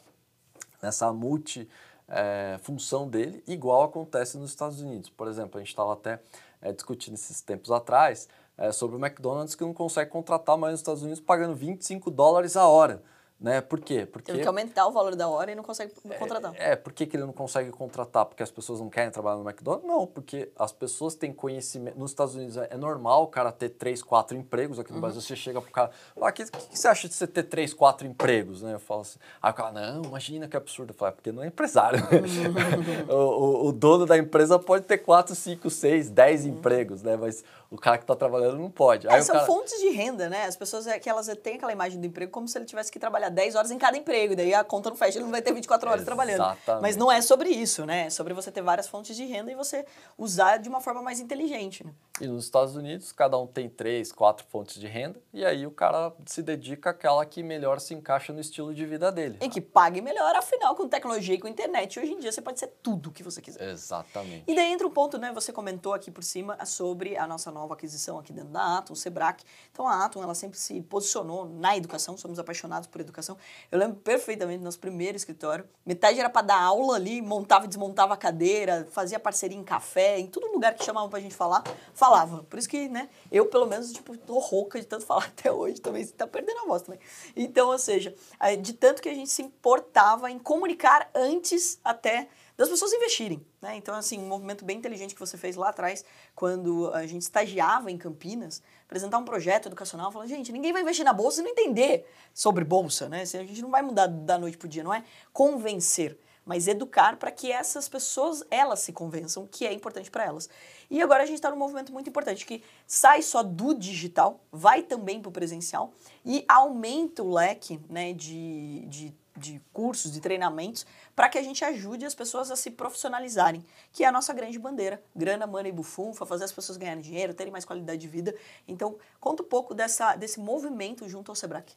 [0.81, 1.67] nessa multi
[2.09, 5.09] é, função dele, igual acontece nos Estados Unidos.
[5.09, 6.19] Por exemplo, a gente estava até
[6.61, 10.81] é, discutindo esses tempos atrás é, sobre o McDonald's que não consegue contratar mais nos
[10.81, 13.01] Estados Unidos pagando 25 dólares a hora.
[13.39, 13.61] Né?
[13.61, 14.05] Por quê?
[14.05, 16.53] Porque Teve que aumentar o valor da hora e não consegue contratar.
[16.55, 18.25] É, é por que, que ele não consegue contratar?
[18.25, 19.87] Porque as pessoas não querem trabalhar no McDonald's?
[19.87, 21.97] Não, porque as pessoas têm conhecimento.
[21.97, 24.77] Nos Estados Unidos é normal o cara ter três, quatro empregos.
[24.77, 25.01] Aqui no uhum.
[25.01, 27.73] Brasil você chega pro cara, o ah, que, que, você acha de você ter três,
[27.73, 28.61] quatro empregos?
[28.61, 28.73] Né?
[28.73, 30.89] Eu falo assim, aí o cara, não, imagina que absurdo.
[30.89, 32.01] Eu falo, é porque não é empresário.
[32.01, 33.07] Uhum.
[33.07, 36.51] o, o, o, dono da empresa pode ter quatro, cinco, seis, dez uhum.
[36.51, 37.15] empregos, né?
[37.15, 39.07] Mas o cara que está trabalhando não pode.
[39.07, 39.45] É, são cara...
[39.45, 40.45] fontes de renda, né?
[40.45, 42.97] As pessoas é que elas têm aquela imagem do emprego como se ele tivesse que
[42.97, 45.53] trabalhar 10 horas em cada emprego, daí a conta não fecha, ele não vai ter
[45.53, 46.57] 24 horas trabalhando.
[46.81, 48.07] Mas não é sobre isso, né?
[48.07, 49.85] É sobre você ter várias fontes de renda e você
[50.17, 51.85] usar de uma forma mais inteligente.
[51.85, 51.91] Né?
[52.19, 55.71] E nos Estados Unidos, cada um tem três, quatro fontes de renda, e aí o
[55.71, 59.37] cara se dedica àquela que melhor se encaixa no estilo de vida dele.
[59.41, 62.59] E que pague melhor, afinal, com tecnologia e com internet, hoje em dia você pode
[62.59, 63.69] ser tudo o que você quiser.
[63.69, 64.43] Exatamente.
[64.47, 65.31] E daí entra um ponto, né?
[65.33, 68.95] Você comentou aqui por cima sobre a nossa nova aquisição aqui dentro da Atom, o
[68.95, 69.43] Sebrac.
[69.71, 73.37] Então a Atom, ela sempre se posicionou na educação, somos apaixonados por educação.
[73.71, 77.67] Eu lembro perfeitamente do nosso primeiro escritório, metade era para dar aula ali, montava e
[77.67, 81.63] desmontava a cadeira, fazia parceria em café, em todo lugar que chamavam pra gente falar,
[81.93, 82.43] falava.
[82.43, 85.79] Por isso que, né, eu pelo menos, tipo, tô rouca de tanto falar até hoje
[85.81, 86.99] também, você tá perdendo a voz também.
[87.35, 88.13] Então, ou seja,
[88.61, 92.27] de tanto que a gente se importava em comunicar antes até
[92.59, 93.41] das pessoas investirem.
[93.61, 93.77] Né?
[93.77, 96.03] Então, assim, um movimento bem inteligente que você fez lá atrás,
[96.35, 101.05] quando a gente estagiava em Campinas, apresentar um projeto educacional, falando, gente, ninguém vai investir
[101.05, 103.21] na bolsa e não entender sobre bolsa, né?
[103.21, 107.15] A gente não vai mudar da noite para o dia, não é convencer, mas educar
[107.15, 110.49] para que essas pessoas, elas se convençam que é importante para elas.
[110.91, 114.81] E agora a gente está num movimento muito importante, que sai só do digital, vai
[114.81, 115.93] também para o presencial
[116.25, 121.63] e aumenta o leque né, de, de de cursos, de treinamentos, para que a gente
[121.65, 125.01] ajude as pessoas a se profissionalizarem, que é a nossa grande bandeira.
[125.15, 128.35] Grana, money, bufunfa, fazer as pessoas ganharem dinheiro, terem mais qualidade de vida.
[128.67, 131.73] Então, conta um pouco dessa, desse movimento junto ao SEBRAC.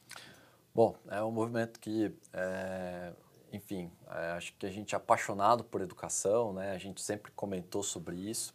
[0.75, 3.13] Bom, é um movimento que, é,
[3.53, 6.73] enfim, é, acho que a gente é apaixonado por educação, né?
[6.73, 8.55] A gente sempre comentou sobre isso.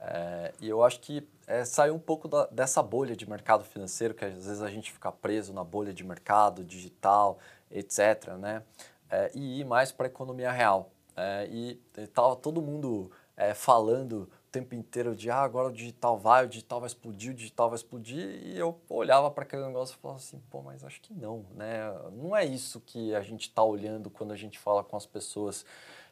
[0.00, 4.14] É, e eu acho que é, saiu um pouco da, dessa bolha de mercado financeiro,
[4.14, 7.38] que às vezes a gente fica preso na bolha de mercado digital,
[7.70, 8.34] etc.
[8.38, 8.62] Né?
[9.10, 10.90] é, e ir mais para a economia real.
[11.16, 16.16] É, e estava todo mundo é, falando o tempo inteiro de ah, agora o digital
[16.16, 19.96] vai, o digital vai explodir, o digital vai explodir, e eu olhava para aquele negócio
[19.96, 21.92] e falava assim, pô, mas acho que não, né?
[22.12, 25.64] Não é isso que a gente está olhando quando a gente fala com as pessoas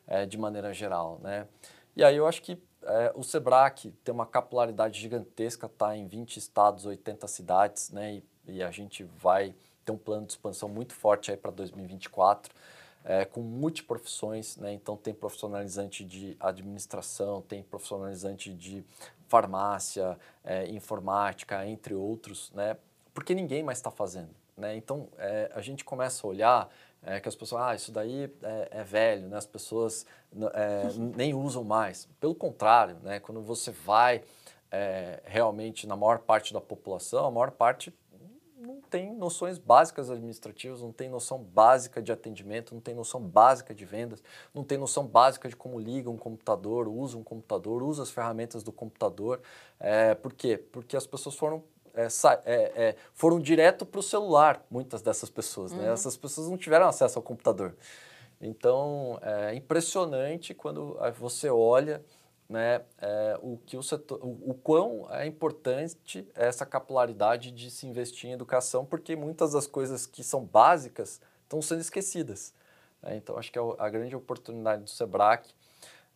[0.07, 1.47] é, de maneira geral, né?
[1.97, 3.73] E aí eu acho que é, o Sebrae
[4.05, 8.15] tem uma capilaridade gigantesca, está em 20 estados, 80 cidades, né?
[8.15, 9.55] E, e, a gente vai
[9.89, 12.53] ter um plano de expansão muito forte aí para 2024
[13.05, 14.73] é, com multiprofissões, né?
[14.73, 18.85] então tem profissionalizante de administração, tem profissionalizante de
[19.29, 22.77] farmácia, é, informática, entre outros, né?
[23.15, 24.31] porque ninguém mais está fazendo.
[24.57, 24.77] Né?
[24.77, 26.71] Então é, a gente começa a olhar
[27.03, 29.39] é, que as pessoas, ah, isso daí é, é velho, né?
[29.39, 30.05] as pessoas
[30.53, 30.83] é,
[31.17, 32.07] nem usam mais.
[32.21, 33.21] Pelo contrário, né?
[33.21, 34.23] quando você vai
[34.71, 37.93] é, realmente na maior parte da população, a maior parte
[38.89, 43.85] tem noções básicas administrativas, não tem noção básica de atendimento, não tem noção básica de
[43.85, 44.23] vendas,
[44.55, 48.63] não tem noção básica de como liga um computador, usa um computador, usa as ferramentas
[48.63, 49.41] do computador.
[49.79, 50.59] É, por quê?
[50.59, 51.63] Porque as pessoas foram
[51.95, 52.07] é,
[52.45, 55.73] é, é, foram direto para o celular, muitas dessas pessoas.
[55.73, 55.79] Né?
[55.79, 55.87] Uhum.
[55.87, 55.93] Né?
[55.93, 57.75] Essas pessoas não tiveram acesso ao computador.
[58.41, 62.05] Então, é impressionante quando você olha
[62.49, 67.87] né, é, o, que o, setor, o, o quão é importante essa capilaridade de se
[67.87, 72.55] investir em educação, porque muitas das coisas que são básicas estão sendo esquecidas.
[73.03, 73.17] Né?
[73.17, 75.51] Então, acho que a, a, grande oportunidade do SEBRAC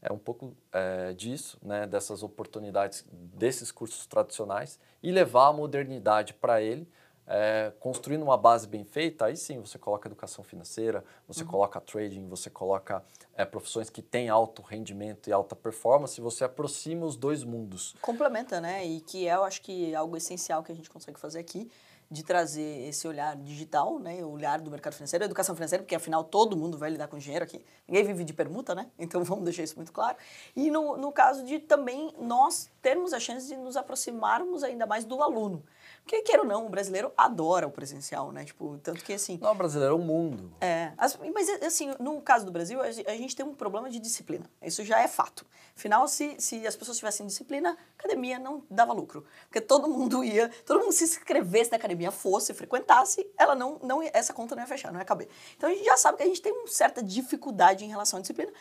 [0.01, 6.35] é um pouco é, disso, né, dessas oportunidades desses cursos tradicionais e levar a modernidade
[6.35, 6.89] para ele,
[7.35, 11.49] é, construindo uma base bem feita, aí sim você coloca educação financeira, você uhum.
[11.49, 13.03] coloca trading, você coloca
[13.35, 17.97] é, profissões que têm alto rendimento e alta performance, você aproxima os dois mundos.
[18.03, 18.85] Complementa, né?
[18.85, 21.71] E que é, eu acho que algo essencial que a gente consegue fazer aqui,
[22.11, 26.23] de trazer esse olhar digital, né, o olhar do mercado financeiro, educação financeira, porque afinal
[26.23, 27.65] todo mundo vai lidar com dinheiro aqui.
[27.89, 28.91] Ninguém vive de permuta, né?
[28.99, 30.19] Então vamos deixar isso muito claro.
[30.55, 35.07] E no, no caso de também nós termos a chance de nos aproximarmos ainda mais
[35.07, 35.65] do aluno.
[36.05, 38.45] Porque, queira ou não, o brasileiro adora o presencial, né?
[38.45, 39.39] Tipo, tanto que assim.
[39.41, 40.53] Não, o brasileiro é o mundo.
[40.61, 40.93] É.
[40.99, 44.45] As, mas, assim, no caso do Brasil, a gente tem um problema de disciplina.
[44.61, 45.47] Isso já é fato.
[45.77, 49.25] Afinal, se, se as pessoas tivessem disciplina, academia não dava lucro.
[49.45, 54.03] Porque todo mundo ia, todo mundo se inscrevesse na academia, fosse, frequentasse, ela não, não
[54.03, 55.29] essa conta não ia fechar, não ia caber.
[55.57, 58.21] Então a gente já sabe que a gente tem uma certa dificuldade em relação à
[58.21, 58.53] disciplina.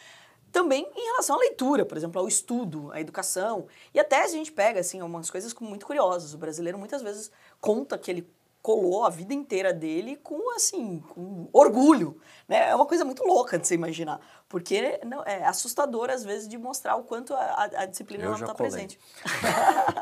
[0.51, 3.67] Também em relação à leitura, por exemplo, ao estudo, à educação.
[3.93, 6.33] E até a gente pega, assim, umas coisas muito curiosas.
[6.33, 8.27] O brasileiro muitas vezes conta que ele
[8.61, 12.19] colou a vida inteira dele com, assim, com orgulho.
[12.47, 12.69] Né?
[12.69, 14.19] É uma coisa muito louca de se imaginar.
[14.47, 18.39] Porque não, é assustador, às vezes, de mostrar o quanto a, a disciplina eu não
[18.39, 18.99] está presente.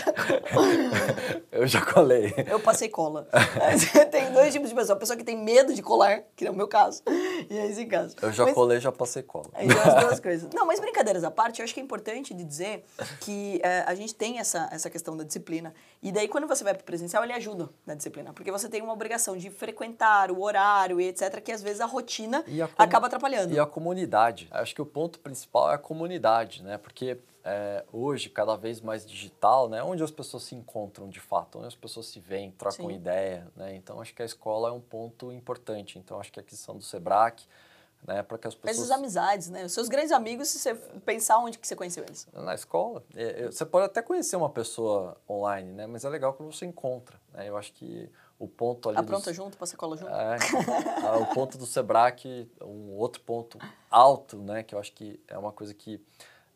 [1.50, 2.32] eu já colei.
[2.46, 3.28] Eu passei cola.
[4.10, 4.96] tem dois tipos de pessoa.
[4.96, 7.02] A pessoa que tem medo de colar, que é o meu caso,
[7.50, 8.16] e é esse caso.
[8.22, 9.50] Eu já mas, colei já passei cola.
[9.54, 10.50] Aí as duas coisas.
[10.54, 12.84] Não, mas brincadeiras à parte, eu acho que é importante de dizer
[13.20, 15.74] que é, a gente tem essa, essa questão da disciplina.
[16.02, 18.32] E daí, quando você vai para o presencial, ele ajuda na disciplina.
[18.32, 21.86] Porque você tem uma obrigação de frequentar o horário e etc., que às vezes a
[21.86, 22.44] rotina
[22.76, 23.54] a acaba atrapalhando.
[23.54, 24.48] E a comunidade.
[24.50, 26.78] Acho que o ponto principal é a comunidade, né?
[26.78, 29.82] Porque é, hoje, cada vez mais digital, né?
[29.82, 32.94] Onde as pessoas se encontram de fato, onde as pessoas se veem, trocam Sim.
[32.94, 33.74] ideia, né?
[33.74, 35.98] Então, acho que a escola é um ponto importante.
[35.98, 37.44] Então, acho que a aquisição do SEBRAC,
[38.06, 38.22] né?
[38.22, 38.78] Para que as pessoas...
[38.78, 39.64] Essas amizades, né?
[39.64, 42.28] Os seus grandes amigos, se você pensar onde que você conheceu eles?
[42.32, 43.02] Na escola.
[43.14, 45.86] É, você pode até conhecer uma pessoa online, né?
[45.86, 47.48] Mas é legal quando você encontra, né?
[47.48, 48.08] Eu acho que
[48.42, 48.98] o ponto ali.
[48.98, 49.36] Apronta dos...
[49.36, 50.10] junto, passa cola junto.
[50.10, 50.36] É,
[51.22, 53.56] o ponto do Sebrae, um outro ponto
[53.88, 56.00] alto, né, que eu acho que é uma coisa que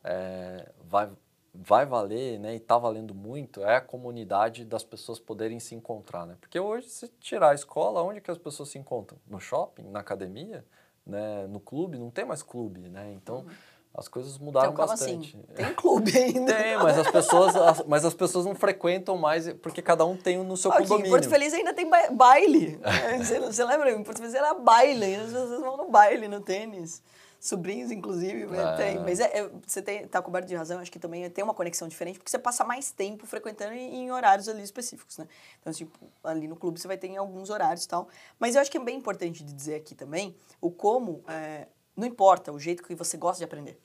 [0.07, 1.11] é, vai,
[1.53, 6.25] vai valer, né, e está valendo muito, é a comunidade das pessoas poderem se encontrar,
[6.25, 6.37] né?
[6.41, 9.19] Porque hoje, se tirar a escola, onde que as pessoas se encontram?
[9.27, 10.65] No shopping, na academia,
[11.05, 11.99] né, no clube?
[11.99, 13.13] Não tem mais clube, né?
[13.13, 13.39] Então.
[13.39, 15.37] Uhum as coisas mudaram então, bastante.
[15.37, 15.55] Assim?
[15.55, 16.53] Tem clube ainda.
[16.53, 20.37] Tem, mas as pessoas, as, mas as pessoas não frequentam mais porque cada um tem
[20.45, 21.09] no seu Aqui, condomínio.
[21.09, 22.79] Em Porto Feliz ainda tem baile.
[23.17, 23.91] você, você, lembra?
[23.91, 27.03] Em Porto Feliz era baile, as pessoas vão no baile, no tênis.
[27.47, 28.77] Sobrinhos, inclusive, é.
[28.77, 28.99] tem.
[28.99, 31.87] Mas é, é, você tem, tá coberto de razão, acho que também tem uma conexão
[31.87, 35.29] diferente, porque você passa mais tempo frequentando em, em horários ali específicos, né?
[35.61, 38.09] Então, tipo, ali no clube você vai ter em alguns horários e tal.
[38.39, 42.07] Mas eu acho que é bem importante de dizer aqui também o como, é, não
[42.07, 43.79] importa o jeito que você gosta de aprender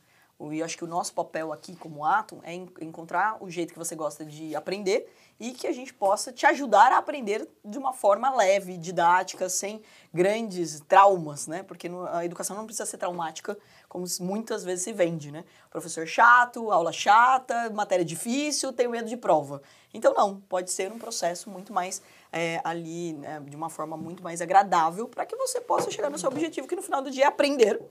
[0.49, 3.95] E acho que o nosso papel aqui como Atom é encontrar o jeito que você
[3.95, 8.33] gosta de aprender e que a gente possa te ajudar a aprender de uma forma
[8.35, 9.81] leve, didática, sem
[10.13, 11.63] grandes traumas, né?
[11.63, 13.57] Porque a educação não precisa ser traumática,
[13.89, 15.43] como muitas vezes se vende, né?
[15.69, 19.61] Professor chato, aula chata, matéria difícil, tenho medo de prova.
[19.93, 22.01] Então, não, pode ser um processo muito mais
[22.31, 26.17] é, ali, né, de uma forma muito mais agradável, para que você possa chegar no
[26.17, 27.81] seu objetivo, que no final do dia é aprender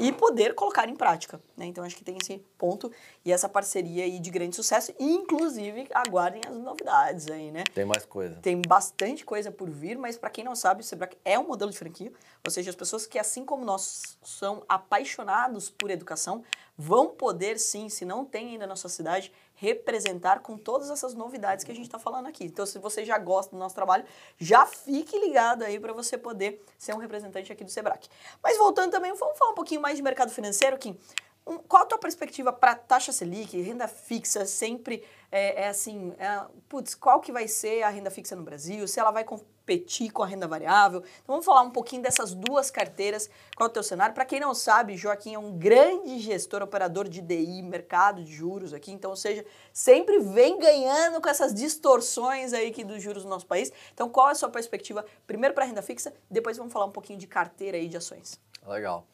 [0.00, 1.40] e poder colocar em prática.
[1.56, 1.66] Né?
[1.66, 2.90] Então, acho que tem esse ponto
[3.24, 4.92] e essa parceria aí de grande sucesso.
[4.98, 7.62] Inclusive, aguardem as novidades aí, né?
[7.72, 8.36] Tem mais coisa.
[8.36, 11.70] Tem bastante coisa por vir, mas para quem não sabe, o Sebrae é um modelo
[11.70, 12.12] de franquia,
[12.44, 16.42] ou seja, as pessoas que, assim como nós, são apaixonados por educação,
[16.76, 21.64] vão poder sim, se não tem ainda na sua cidade, representar com todas essas novidades
[21.64, 22.44] que a gente está falando aqui.
[22.44, 24.04] Então, se você já gosta do nosso trabalho,
[24.38, 27.98] já fique ligado aí para você poder ser um representante aqui do Sebrae.
[28.42, 30.98] Mas voltando também, vamos falar um pouquinho mais de mercado financeiro, Kim.
[31.46, 36.42] Um, qual a tua perspectiva para taxa Selic, renda fixa, sempre é, é assim, é,
[36.68, 39.24] putz, qual que vai ser a renda fixa no Brasil, se ela vai
[39.64, 41.00] competir com a renda variável.
[41.00, 44.14] Então vamos falar um pouquinho dessas duas carteiras, qual é o teu cenário.
[44.14, 48.74] Para quem não sabe, Joaquim é um grande gestor, operador de DI, mercado de juros
[48.74, 53.30] aqui, então, ou seja, sempre vem ganhando com essas distorções aí que dos juros no
[53.30, 53.72] nosso país.
[53.94, 57.18] Então qual é a sua perspectiva, primeiro para renda fixa, depois vamos falar um pouquinho
[57.18, 58.38] de carteira aí de ações.
[58.66, 59.06] Legal.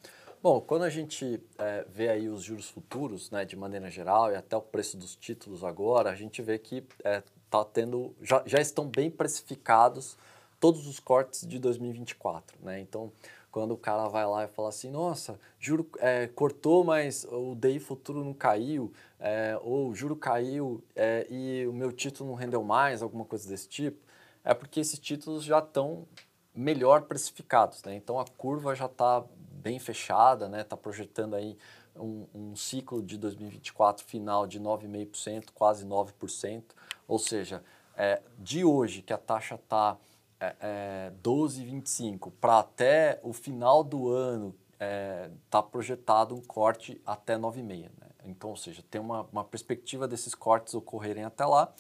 [0.43, 4.37] Bom, quando a gente é, vê aí os juros futuros, né, de maneira geral, e
[4.37, 8.59] até o preço dos títulos agora, a gente vê que é, tá tendo, já, já
[8.59, 10.17] estão bem precificados
[10.61, 12.79] todos os cortes de 2024, né?
[12.81, 13.11] Então,
[13.51, 17.81] quando o cara vai lá e fala assim, nossa, juro é, cortou, mas o DI
[17.81, 23.03] futuro não caiu, é, ou juro caiu é, e o meu título não rendeu mais,
[23.03, 23.99] alguma coisa desse tipo,
[24.45, 26.07] é porque esses títulos já estão
[26.55, 27.95] melhor precificados, né?
[27.95, 30.61] Então a curva já está bem fechada, né?
[30.63, 31.57] Está projetando aí
[31.97, 36.63] um, um, ciclo de 2024 final de 9,5%, quase 9%.
[37.07, 37.63] Ou seja,
[37.97, 39.97] é, de hoje que a taxa está
[40.41, 47.01] é, é, 12,25 para até o final do ano está é, tá projetado um corte
[47.05, 47.83] até 9,5.
[47.83, 47.91] Né?
[48.25, 51.73] Então, ou seja, tem uma, uma perspectiva desses cortes ocorrerem até lá.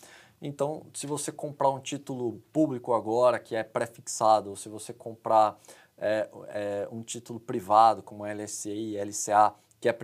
[0.42, 5.58] Então, se você comprar um título público agora, que é pré-fixado, ou se você comprar
[5.98, 9.96] é, é, um título privado, como LSI, LCA, que é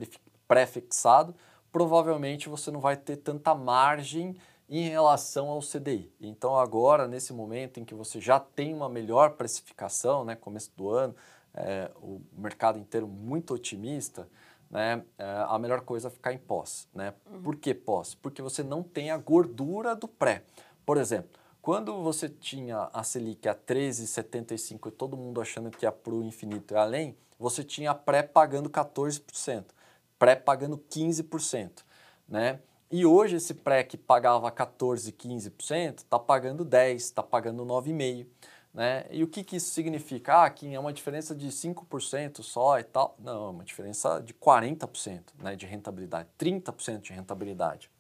[0.47, 1.35] pré-fixado,
[1.73, 4.37] provavelmente você não vai ter tanta margem
[4.69, 6.13] em relação ao CDI.
[6.21, 10.91] Então agora, nesse momento em que você já tem uma melhor precificação, né, começo do
[10.91, 11.15] ano,
[11.55, 14.29] é, o mercado inteiro muito otimista,
[14.71, 16.89] né, é, a melhor coisa é ficar em pós.
[16.93, 17.15] Né?
[17.31, 17.43] Uhum.
[17.43, 18.15] Por que pós?
[18.15, 20.43] Porque você não tem a gordura do pré.
[20.85, 21.31] Por exemplo,
[21.63, 26.23] quando você tinha a Selic a 13,75 e todo mundo achando que ia para o
[26.23, 29.65] infinito e além, você tinha a pré pagando 14%,
[30.19, 31.85] pré pagando 15%,
[32.29, 32.61] né?
[32.91, 38.27] E hoje esse pré que pagava 14, 15%, está pagando 10, está pagando 9,5%.
[38.73, 39.07] Né?
[39.11, 40.45] E o que, que isso significa?
[40.45, 43.17] Ah, que é uma diferença de 5% só e tal.
[43.19, 47.91] Não, é uma diferença de 40% né, de rentabilidade, 30% de rentabilidade.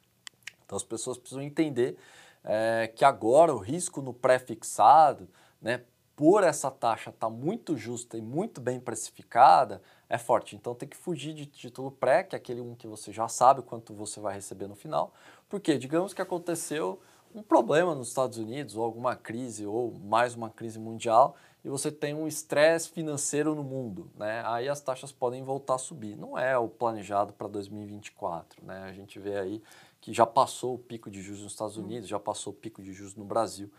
[0.64, 1.96] Então as pessoas precisam entender
[2.44, 5.29] é, que agora o risco no pré-fixado,
[5.62, 5.83] né,
[6.14, 10.57] por essa taxa estar tá muito justa e muito bem precificada, é forte.
[10.57, 13.62] Então tem que fugir de título pré, que é aquele um que você já sabe
[13.62, 15.12] quanto você vai receber no final,
[15.49, 17.01] porque digamos que aconteceu
[17.35, 21.90] um problema nos Estados Unidos, ou alguma crise, ou mais uma crise mundial, e você
[21.90, 24.42] tem um estresse financeiro no mundo, né?
[24.47, 26.16] Aí as taxas podem voltar a subir.
[26.16, 28.85] Não é o planejado para 2024, né?
[28.85, 29.62] A gente vê aí
[30.01, 32.92] que já passou o pico de juros nos Estados Unidos, já passou o pico de
[32.92, 33.71] juros no Brasil.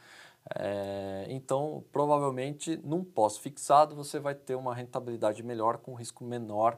[0.56, 6.78] É, então, provavelmente, num pós-fixado, você vai ter uma rentabilidade melhor com risco menor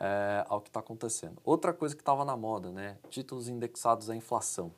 [0.00, 1.38] é, ao que está acontecendo.
[1.44, 2.96] Outra coisa que estava na moda, né?
[3.10, 4.72] Títulos indexados à inflação.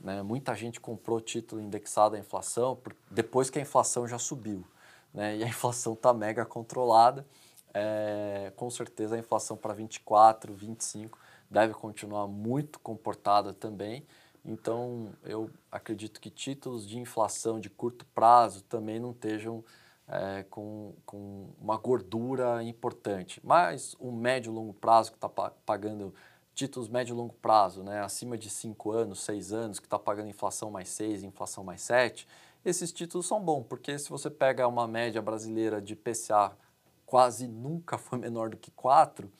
[0.00, 0.22] Né?
[0.22, 2.78] Muita gente comprou título indexado à inflação
[3.10, 4.64] depois que a inflação já subiu.
[5.12, 5.36] Né?
[5.38, 7.26] E a inflação está mega controlada.
[7.72, 11.18] É, com certeza a inflação para 24, 25
[11.50, 14.06] deve continuar muito comportada também.
[14.46, 19.64] Então, eu acredito que títulos de inflação de curto prazo também não estejam
[20.06, 23.40] é, com, com uma gordura importante.
[23.42, 26.14] Mas o médio e longo prazo que está pagando
[26.54, 30.28] títulos médio e longo prazo, né, acima de 5 anos, 6 anos, que está pagando
[30.28, 32.26] inflação mais 6, inflação mais 7,
[32.64, 36.56] esses títulos são bons, porque se você pega uma média brasileira de PCA
[37.04, 39.30] quase nunca foi menor do que 4,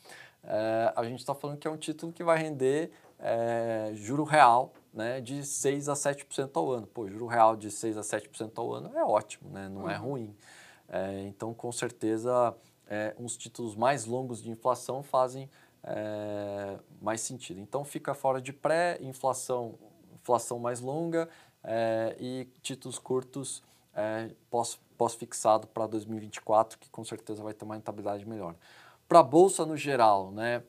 [0.45, 4.73] é, a gente está falando que é um título que vai render é, juro real
[4.97, 6.87] né, de 6 a 7% ao ano.
[6.87, 9.91] Pô, juro real de 6 a 7% ao ano é ótimo, né, não é uhum.
[9.91, 10.37] é ruim.
[10.89, 12.57] É, então, com certeza,
[12.89, 15.51] é, uns títulos mais longos de inflação fazem
[15.83, 17.61] é, mais sentido.
[17.61, 19.79] Então fica fora de pré, inflação,
[20.61, 21.29] mais longa
[21.63, 23.63] é, e títulos curtos
[23.95, 28.55] é, pós, pós-fixado para 2024, que com certeza vai ter uma rentabilidade melhor.
[29.09, 30.65] Para a Bolsa no geral, né,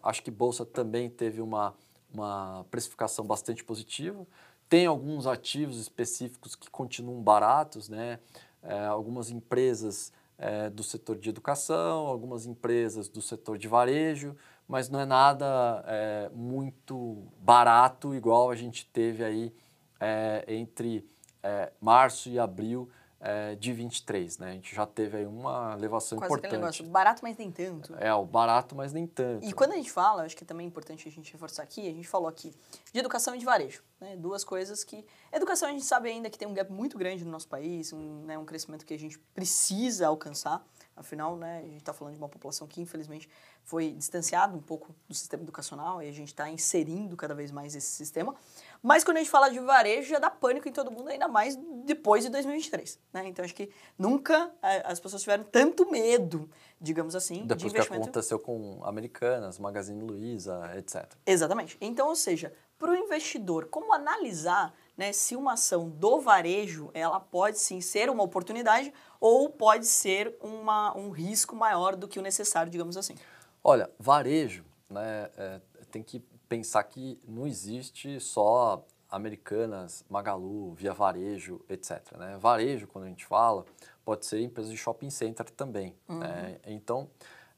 [0.00, 1.74] acho que Bolsa também teve uma,
[2.14, 4.26] uma precificação bastante positiva.
[4.68, 8.18] Tem alguns ativos específicos que continuam baratos, né?
[8.62, 14.34] É, algumas empresas é, do setor de educação, algumas empresas do setor de varejo,
[14.66, 19.54] mas não é nada é, muito barato igual a gente teve aí
[20.00, 21.06] é, entre
[21.42, 22.88] é, março e abril
[23.26, 24.50] é, de 23, né?
[24.50, 26.46] A gente já teve aí uma elevação Quase importante.
[26.46, 27.94] aquele negócio, barato, mas nem tanto.
[27.96, 29.46] É, o barato, mas nem tanto.
[29.46, 31.92] E quando a gente fala, acho que também é importante a gente reforçar aqui, a
[31.92, 32.52] gente falou aqui
[32.92, 34.14] de educação e de varejo, né?
[34.14, 35.06] Duas coisas que...
[35.32, 38.26] Educação a gente sabe ainda que tem um gap muito grande no nosso país, um,
[38.26, 40.62] né, um crescimento que a gente precisa alcançar,
[40.96, 43.28] afinal, né, a gente está falando de uma população que infelizmente
[43.62, 47.74] foi distanciada um pouco do sistema educacional e a gente está inserindo cada vez mais
[47.74, 48.34] esse sistema.
[48.82, 51.56] Mas quando a gente fala de varejo, já dá pânico em todo mundo, ainda mais
[51.84, 52.98] depois de 2023.
[53.12, 53.28] Né?
[53.28, 54.52] Então, acho que nunca
[54.84, 56.48] as pessoas tiveram tanto medo,
[56.80, 58.02] digamos assim, Depois de investimento.
[58.02, 61.06] que aconteceu com Americanas, Magazine Luiza, etc.
[61.26, 61.78] Exatamente.
[61.80, 67.18] Então, ou seja, para o investidor, como analisar né, se uma ação do varejo ela
[67.20, 72.22] pode sim ser uma oportunidade ou pode ser uma, um risco maior do que o
[72.22, 73.14] necessário, digamos assim?
[73.62, 81.64] Olha, varejo, né, é, tem que pensar que não existe só Americanas, Magalu, Via Varejo,
[81.68, 82.16] etc.
[82.18, 82.36] Né?
[82.38, 83.64] Varejo, quando a gente fala,
[84.04, 85.94] pode ser empresa de shopping center também.
[86.08, 86.18] Uhum.
[86.18, 86.58] Né?
[86.66, 87.08] Então,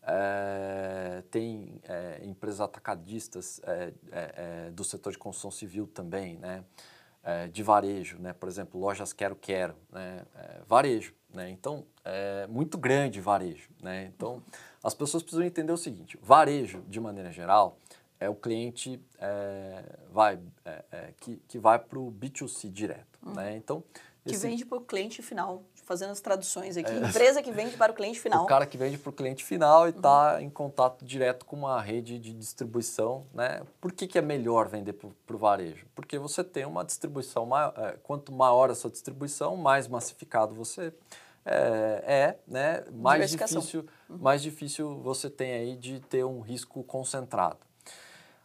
[0.02, 6.64] é, tem é, empresas atacadistas é, do setor de construção civil também, né?
[7.52, 8.32] De varejo, né?
[8.32, 10.24] por exemplo, lojas Quero Quero, né?
[10.66, 11.12] varejo.
[11.34, 11.50] Né?
[11.50, 13.68] Então, é muito grande varejo.
[13.82, 14.06] Né?
[14.06, 14.42] Então,
[14.82, 17.78] as pessoas precisam entender o seguinte, varejo, de maneira geral,
[18.18, 23.18] é o cliente é, vai, é, é, que, que vai para o B2C direto.
[23.22, 23.34] Uhum.
[23.34, 23.56] Né?
[23.56, 23.84] Então,
[24.24, 24.46] que esse...
[24.46, 26.90] vende para o cliente final, fazendo as traduções aqui.
[26.90, 26.96] É.
[26.96, 28.42] Empresa que vende para o cliente final.
[28.42, 30.40] O cara que vende para o cliente final e está uhum.
[30.40, 33.24] em contato direto com uma rede de distribuição.
[33.32, 33.62] Né?
[33.80, 35.86] Por que, que é melhor vender para o varejo?
[35.94, 37.72] Porque você tem uma distribuição maior.
[37.76, 40.92] É, quanto maior a sua distribuição, mais massificado você
[41.44, 42.84] é, é né?
[42.92, 44.18] mais, difícil, uhum.
[44.18, 47.58] mais difícil você tem aí de ter um risco concentrado.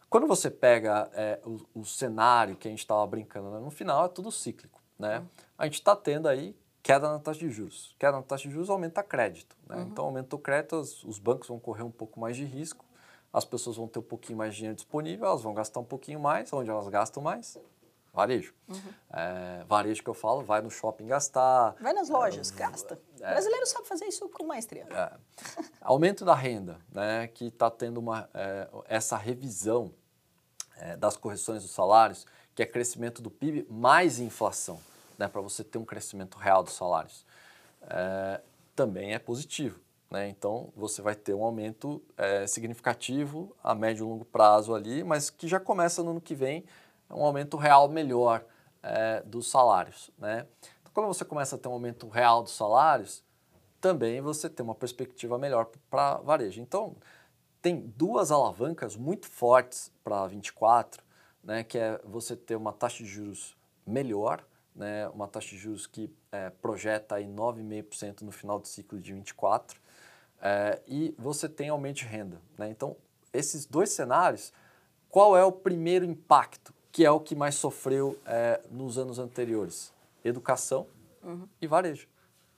[0.07, 3.59] Quando você pega é, o, o, cenário que a gente estava brincando né?
[3.59, 4.79] no final, é tudo cíclico.
[4.99, 5.17] Né?
[5.17, 5.25] Uhum.
[5.57, 7.95] A gente está tendo aí queda na taxa de juros.
[7.99, 9.55] Queda na taxa de juros aumenta crédito.
[9.67, 9.77] Né?
[9.77, 9.81] Uhum.
[9.83, 12.85] Então, aumenta o crédito, os, os bancos vão correr um pouco mais de risco,
[13.33, 16.19] as pessoas vão ter um pouquinho mais de dinheiro disponível, elas vão gastar um pouquinho
[16.19, 16.51] mais.
[16.51, 17.57] Onde elas gastam mais?
[18.13, 18.53] Varejo.
[18.67, 18.93] Uhum.
[19.13, 21.75] É, varejo que eu falo, vai no shopping gastar.
[21.79, 22.99] Vai nas lojas, é, gasta.
[23.21, 24.85] É, o brasileiro sabe fazer isso com maestria.
[24.91, 25.13] É.
[25.79, 29.93] Aumento da renda, né, que está tendo uma, é, essa revisão
[30.75, 34.77] é, das correções dos salários, que é crescimento do PIB mais inflação,
[35.21, 37.25] né, para você ter um crescimento real dos salários,
[37.83, 38.41] é,
[38.75, 39.79] também é positivo.
[40.09, 40.27] Né?
[40.29, 45.29] Então, você vai ter um aumento é, significativo a médio e longo prazo ali, mas
[45.29, 46.65] que já começa no ano que vem,
[47.09, 48.43] um aumento real melhor
[48.81, 50.09] é, dos salários.
[50.17, 50.47] Né?
[50.81, 53.23] Então, quando você começa a ter um aumento real dos salários,
[53.79, 56.59] também você tem uma perspectiva melhor para varejo.
[56.61, 56.95] Então,
[57.61, 61.03] tem duas alavancas muito fortes para 24,
[61.43, 63.55] né, que é você ter uma taxa de juros
[63.85, 64.43] melhor,
[64.75, 69.13] né, uma taxa de juros que é, projeta aí 9,5% no final do ciclo de
[69.13, 69.79] 24,
[70.41, 72.41] é, e você tem aumento de renda.
[72.57, 72.69] Né?
[72.69, 72.95] Então,
[73.33, 74.51] esses dois cenários,
[75.09, 79.93] qual é o primeiro impacto, que é o que mais sofreu é, nos anos anteriores?
[80.23, 80.87] Educação
[81.23, 81.47] uhum.
[81.61, 82.07] e varejo.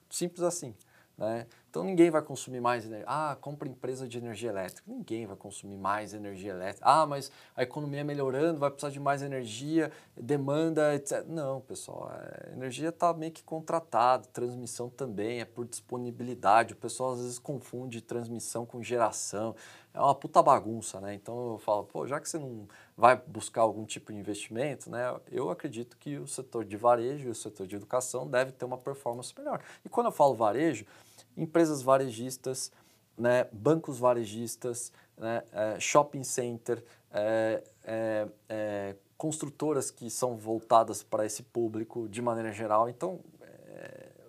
[0.10, 0.74] Simples assim.
[1.18, 1.48] Né?
[1.74, 3.08] Então ninguém vai consumir mais energia.
[3.08, 4.84] Ah, compra empresa de energia elétrica.
[4.86, 6.88] Ninguém vai consumir mais energia elétrica.
[6.88, 11.26] Ah, mas a economia é melhorando, vai precisar de mais energia, demanda, etc.
[11.28, 16.74] Não, pessoal, a energia está meio que contratada, transmissão também, é por disponibilidade.
[16.74, 19.56] O pessoal às vezes confunde transmissão com geração.
[19.96, 21.16] É uma puta bagunça, né?
[21.16, 25.16] Então eu falo, pô, já que você não vai buscar algum tipo de investimento, né?
[25.32, 28.78] Eu acredito que o setor de varejo e o setor de educação deve ter uma
[28.78, 29.60] performance melhor.
[29.84, 30.86] E quando eu falo varejo,
[31.38, 32.72] empresas varejistas,
[33.18, 41.44] né, bancos varejistas, né, é, shopping center, é, é, construtoras que são voltadas para esse
[41.44, 42.90] público de maneira geral.
[42.90, 43.20] Então,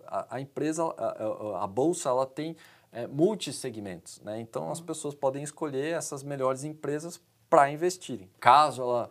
[0.06, 2.56] a, a, empresa, a, a, bolsa, ela tem
[2.92, 4.20] é, multissegmentos.
[4.20, 4.40] Né?
[4.40, 4.86] Então, as uhum.
[4.86, 8.30] pessoas podem escolher essas melhores empresas para investirem.
[8.38, 9.10] Caso ela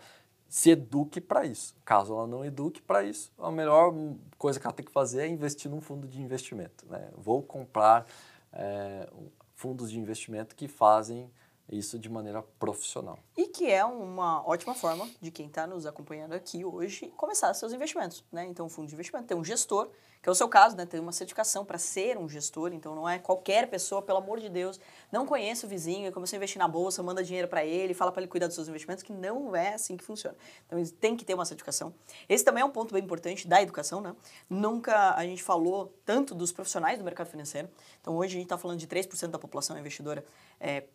[0.53, 1.75] se eduque para isso.
[1.83, 3.91] Caso ela não eduque para isso, a melhor
[4.37, 6.85] coisa que ela tem que fazer é investir num fundo de investimento.
[6.87, 7.09] Né?
[7.17, 8.05] Vou comprar
[8.51, 9.09] é,
[9.55, 11.27] fundos de investimento que fazem
[11.71, 13.17] isso de maneira profissional.
[13.37, 17.73] E que é uma ótima forma de quem está nos acompanhando aqui hoje começar seus
[17.73, 18.23] investimentos.
[18.31, 18.45] Né?
[18.45, 19.89] Então, o fundo de investimento tem um gestor,
[20.21, 20.85] que é o seu caso, né?
[20.85, 24.49] tem uma certificação para ser um gestor, então não é qualquer pessoa, pelo amor de
[24.49, 24.79] Deus,
[25.11, 28.11] não conhece o vizinho e começa a investir na bolsa, manda dinheiro para ele, fala
[28.11, 30.37] para ele cuidar dos seus investimentos, que não é assim que funciona.
[30.65, 31.93] Então, tem que ter uma certificação.
[32.29, 33.99] Esse também é um ponto bem importante da educação.
[33.99, 34.15] Né?
[34.49, 37.69] Nunca a gente falou tanto dos profissionais do mercado financeiro.
[37.99, 40.23] Então, hoje a gente está falando de 3% da população investidora
[40.63, 40.85] é,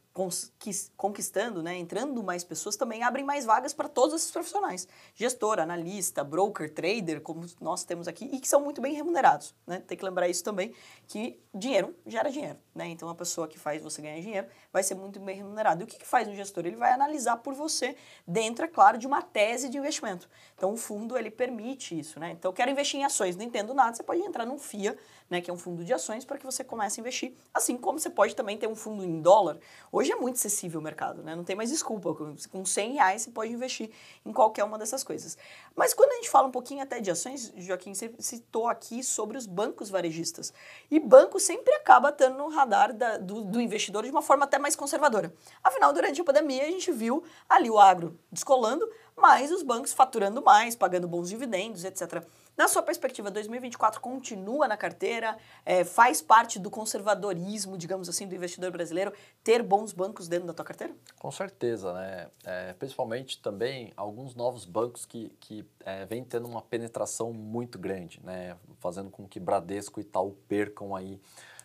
[0.97, 4.89] conquistando, né, entrando mais pessoas, também abrem mais vagas para todos esses profissionais.
[5.15, 9.55] Gestor, analista, broker, trader, como nós temos aqui, e que são muito bem remunerados.
[9.65, 9.81] Né?
[9.87, 10.75] Tem que lembrar isso também,
[11.07, 12.59] que dinheiro gera dinheiro.
[12.75, 12.89] Né?
[12.89, 15.83] Então, a pessoa que faz você ganhar dinheiro vai ser muito bem remunerado.
[15.83, 16.67] E o que, que faz um gestor?
[16.67, 17.97] Ele vai analisar por você
[18.27, 20.29] dentro, é claro, de uma tese de investimento.
[20.57, 22.19] Então, o fundo, ele permite isso.
[22.19, 22.33] Né?
[22.33, 24.97] Então, eu quero investir em ações, não entendo nada, você pode entrar num FIA,
[25.31, 27.35] né, que é um fundo de ações, para que você comece a investir.
[27.53, 29.58] Assim como você pode também ter um fundo em dólar.
[29.91, 31.35] Hoje é muito acessível o mercado, né?
[31.35, 32.15] não tem mais desculpa.
[32.51, 33.91] Com 100 reais você pode investir
[34.25, 35.37] em qualquer uma dessas coisas.
[35.79, 39.39] Mas quando a gente fala um pouquinho até de ações, Joaquim, você citou aqui sobre
[39.39, 40.53] os bancos varejistas.
[40.91, 44.59] E banco sempre acaba estando no radar da, do, do investidor de uma forma até
[44.59, 45.33] mais conservadora.
[45.63, 50.43] Afinal, durante a pandemia, a gente viu ali o agro descolando, mas os bancos faturando
[50.43, 52.25] mais, pagando bons dividendos, etc.
[52.59, 55.39] Na sua perspectiva, 2024 continua na carteira?
[55.65, 59.13] É, faz parte do conservadorismo, digamos assim, do investidor brasileiro
[59.45, 60.93] ter bons bancos dentro da tua carteira?
[61.21, 62.27] Com certeza, né?
[62.45, 68.21] É, principalmente também alguns novos bancos que, que é, vêm tendo uma penetração muito grande,
[68.23, 68.57] né?
[68.81, 71.21] Fazendo com que Bradesco e Itaú percam aí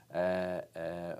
[0.09, 1.17] é, é,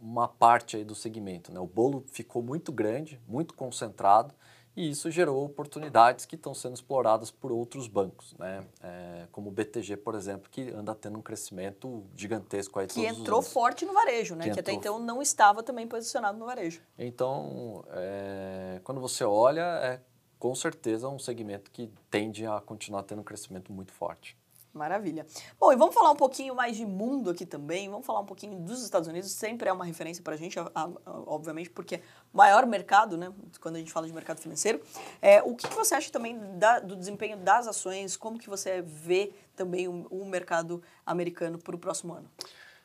[0.00, 1.60] uma parte aí do segmento, né?
[1.60, 4.34] O bolo ficou muito grande, muito concentrado
[4.76, 8.64] e isso gerou oportunidades que estão sendo exploradas por outros bancos, né?
[8.82, 13.40] É, como o BTG, por exemplo, que anda tendo um crescimento gigantesco aí Que entrou
[13.40, 14.44] forte no varejo, né?
[14.44, 16.82] Que, que até então não estava também posicionado no varejo.
[16.98, 20.00] Então, é, quando você olha, é
[20.38, 24.36] com certeza um segmento que tende a continuar tendo um crescimento muito forte.
[24.74, 25.24] Maravilha.
[25.58, 27.88] Bom, e vamos falar um pouquinho mais de mundo aqui também.
[27.88, 29.30] Vamos falar um pouquinho dos Estados Unidos.
[29.30, 30.58] Sempre é uma referência para a gente,
[31.06, 33.32] obviamente, porque maior mercado, né?
[33.60, 34.82] Quando a gente fala de mercado financeiro.
[35.22, 38.16] É, o que, que você acha também da, do desempenho das ações?
[38.16, 42.28] Como que você vê também o, o mercado americano para o próximo ano?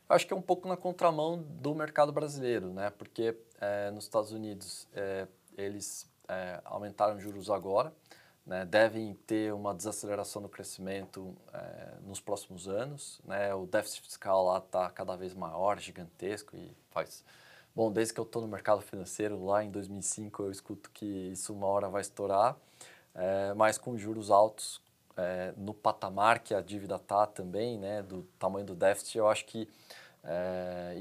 [0.08, 2.92] Eu acho que é um pouco na contramão do mercado brasileiro, né?
[2.92, 5.28] Porque é, nos Estados Unidos é,
[5.58, 7.94] eles é, aumentaram juros agora
[8.50, 13.22] né, devem ter uma desaceleração no crescimento é, nos próximos anos.
[13.24, 13.54] Né?
[13.54, 17.24] O déficit fiscal lá está cada vez maior, gigantesco e faz...
[17.76, 21.54] Bom, desde que eu estou no mercado financeiro, lá em 2005, eu escuto que isso
[21.54, 22.58] uma hora vai estourar,
[23.14, 24.82] é, mas com juros altos
[25.16, 29.46] é, no patamar que a dívida está também, né, do tamanho do déficit, eu acho
[29.46, 29.70] que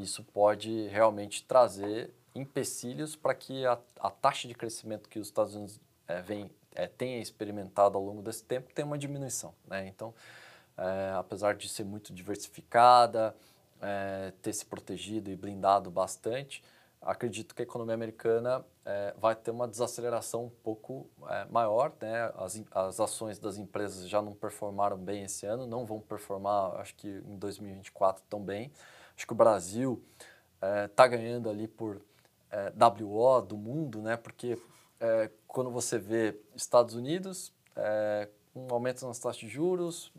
[0.01, 5.55] isso pode realmente trazer empecilhos para que a, a, taxa de crescimento que os Estados
[5.55, 5.80] Unidos
[6.24, 9.53] vem é, tenha experimentado ao longo desse tempo tem uma diminuição.
[9.66, 9.89] Né?
[9.89, 10.14] Então,
[10.76, 13.34] é, apesar de ser muito diversificada,
[13.82, 16.62] é, ter se protegido e blindado bastante,
[17.03, 21.93] acredito que a economia americana é, vai ter uma desaceleração um pouco é, maior.
[22.01, 22.32] Né?
[22.36, 26.95] As, as ações das empresas já não performaram bem esse ano, não vão performar, acho
[26.95, 28.70] que em 2024 tão bem.
[29.16, 30.01] Acho que o Brasil
[30.86, 32.01] está é, ganhando ali por
[33.03, 34.16] WO do mundo, né?
[34.16, 34.59] porque
[35.01, 40.12] é, quando você vê Estados Unidos é, com aumento nas taxas de juros,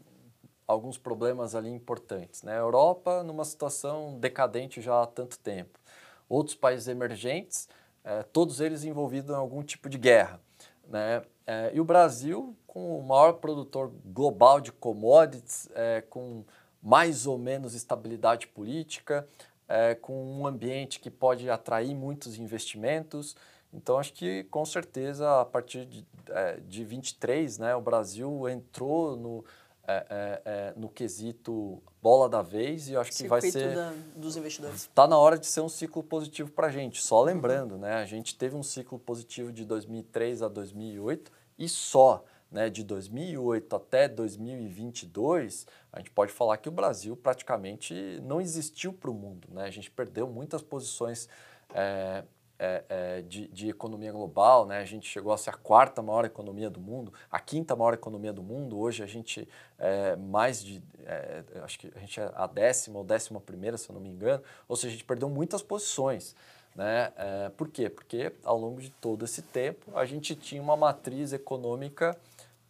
[0.67, 2.43] alguns problemas ali importantes.
[2.43, 2.57] Né?
[2.57, 5.79] Europa numa situação decadente já há tanto tempo.
[6.27, 7.67] Outros países emergentes,
[8.03, 10.39] é, todos eles envolvidos em algum tipo de guerra.
[10.87, 11.23] Né?
[11.45, 16.43] É, e o Brasil, com o maior produtor global de commodities, é, com
[16.81, 19.27] mais ou menos estabilidade política,
[19.69, 23.35] é, com um ambiente que pode atrair muitos investimentos.
[23.71, 29.15] Então, acho que com certeza a partir de, é, de 23, né, o Brasil entrou
[29.15, 29.45] no,
[29.87, 33.93] é, é, é, no quesito bola da vez e eu acho que vai ser da,
[34.15, 34.81] dos investidores.
[34.81, 36.99] Está na hora de ser um ciclo positivo para a gente.
[37.01, 42.23] Só lembrando, né, a gente teve um ciclo positivo de 2003 a 2008 e só.
[42.51, 48.91] Né, de 2008 até 2022, a gente pode falar que o Brasil praticamente não existiu
[48.91, 49.47] para o mundo.
[49.51, 49.65] Né?
[49.65, 51.29] A gente perdeu muitas posições
[51.75, 52.23] é,
[52.61, 54.79] é, é, de, de, economia global, né?
[54.79, 58.33] A gente chegou a ser a quarta maior economia do mundo, a quinta maior economia
[58.33, 58.77] do mundo.
[58.77, 59.47] Hoje a gente
[59.77, 63.89] é mais de, é, acho que a gente é a décima ou décima primeira, se
[63.89, 64.43] eu não me engano.
[64.67, 66.35] Ou seja, a gente perdeu muitas posições.
[66.75, 67.13] Né?
[67.15, 67.89] É, por quê?
[67.89, 72.17] Porque ao longo de todo esse tempo a gente tinha uma matriz econômica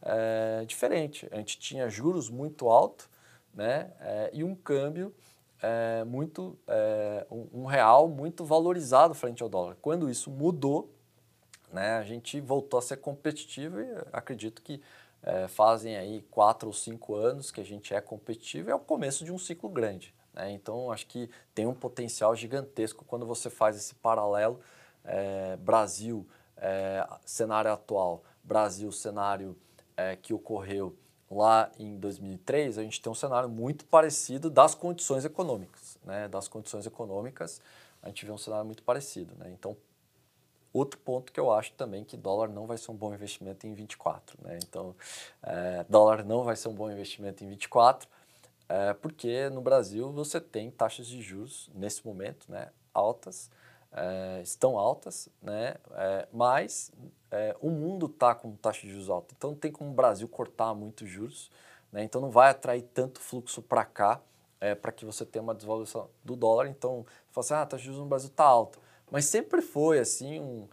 [0.01, 1.27] é, diferente.
[1.31, 3.09] A gente tinha juros muito altos
[3.53, 3.91] né?
[4.31, 5.13] e um câmbio
[5.61, 9.75] é, muito é, um, um, real muito valorizado frente ao dólar.
[9.81, 10.93] Quando isso mudou,
[11.71, 14.81] né, a gente voltou a ser competitivo e acredito que
[15.21, 19.25] é, fazem aí quatro ou cinco anos que a gente é competitivo, é o começo
[19.25, 20.13] de um ciclo grande.
[20.33, 20.51] Né?
[20.51, 24.59] Então, acho que tem um potencial gigantesco quando você faz esse paralelo
[25.03, 26.25] é, Brasil,
[26.55, 29.57] é, cenário atual, Brasil, cenário
[29.99, 30.95] é, que ocorreu
[31.29, 35.97] lá em 2003, a gente tem um cenário muito parecido das condições econômicas.
[36.05, 36.27] Né?
[36.29, 37.61] Das condições econômicas,
[38.01, 39.35] a gente vê um cenário muito parecido.
[39.37, 39.51] Né?
[39.51, 39.75] Então,
[40.71, 43.73] Outro ponto que eu acho também que dólar não vai ser um bom investimento em
[43.73, 44.59] 24, né?
[44.63, 44.95] Então,
[45.41, 48.07] é, dólar não vai ser um bom investimento em 24,
[48.69, 52.69] é, porque no Brasil você tem taxas de juros nesse momento, né?
[52.93, 53.49] Altas,
[53.91, 55.75] é, estão altas, né?
[55.91, 56.91] É, mas
[57.31, 60.27] é, o mundo está com taxa de juros alta, então não tem como o Brasil
[60.27, 61.51] cortar muito juros,
[61.91, 62.03] né?
[62.03, 64.21] Então não vai atrair tanto fluxo para cá,
[64.61, 66.67] é, para que você tenha uma desvalorização do dólar.
[66.67, 68.79] Então, você fala assim, ah, a taxa de juros no Brasil está alta
[69.11, 70.67] mas sempre foi assim um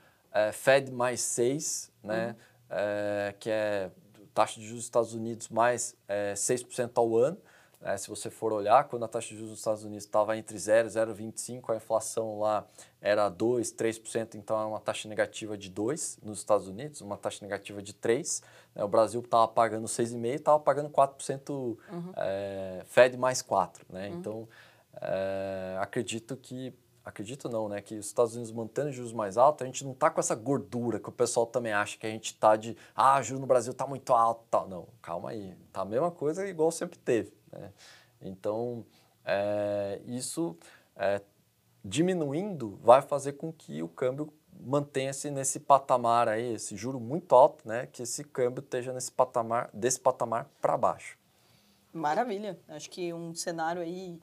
[0.53, 2.29] Fed mais 6, né?
[2.29, 2.37] Uhum.
[2.69, 3.91] É, que é
[4.35, 7.39] taxa de juros dos Estados Unidos mais é, 6% ao ano.
[7.83, 10.59] É, se você for olhar, quando a taxa de juros dos Estados Unidos estava entre
[10.59, 12.67] 0 e 0,25, a inflação lá
[13.01, 17.45] era 2, 3%, então era uma taxa negativa de 2 nos Estados Unidos, uma taxa
[17.45, 18.43] negativa de 3.
[18.75, 18.83] Né?
[18.83, 21.79] O Brasil estava pagando 6,5%, estava pagando 4% uhum.
[22.17, 23.83] é, Fed mais 4%.
[23.91, 24.09] Né?
[24.09, 24.15] Uhum.
[24.17, 24.49] Então,
[25.01, 26.75] é, acredito que
[27.07, 30.11] acredito não, né, que os Estados Unidos mantendo juros mais altos, a gente não está
[30.11, 33.41] com essa gordura que o pessoal também acha que a gente está de, ah, juros
[33.41, 34.69] no Brasil está muito alto, tal.
[34.69, 37.73] Não, calma aí, tá a mesma coisa igual sempre teve, né?
[38.21, 38.85] Então,
[39.25, 40.57] é, isso
[40.97, 41.23] é,
[41.85, 47.69] diminuindo vai fazer com que o câmbio mantenha-se nesse patamar aí, esse juro muito alto,
[47.69, 51.17] né, que esse câmbio esteja nesse patamar, desse patamar para baixo.
[51.93, 54.19] Maravilha, acho que um cenário aí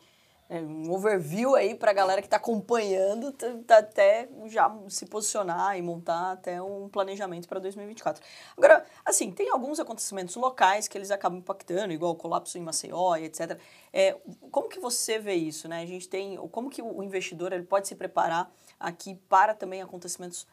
[0.53, 5.75] é, um overview aí para a galera que está acompanhando tá, até já se posicionar
[5.75, 8.23] e montar até um planejamento para 2024.
[8.55, 13.15] Agora, assim, tem alguns acontecimentos locais que eles acabam impactando, igual o colapso em Maceió
[13.15, 13.59] e etc.
[13.91, 14.15] É,
[14.51, 15.81] como que você vê isso, né?
[15.81, 20.45] A gente tem, como que o investidor ele pode se preparar aqui para também acontecimentos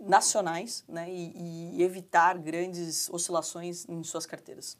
[0.00, 1.08] nacionais, né?
[1.08, 4.76] e, e evitar grandes oscilações em suas carteiras?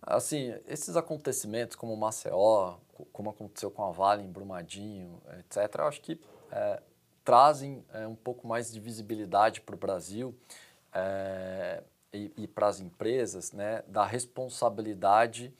[0.00, 2.76] Assim, esses acontecimentos como Maceió,
[3.12, 6.20] como aconteceu com a Vale em Brumadinho, etc., eu acho que
[6.50, 6.82] é,
[7.24, 10.34] trazem é, um pouco mais de visibilidade para o Brasil
[10.92, 11.82] é,
[12.12, 15.52] e, e para as empresas né, da responsabilidade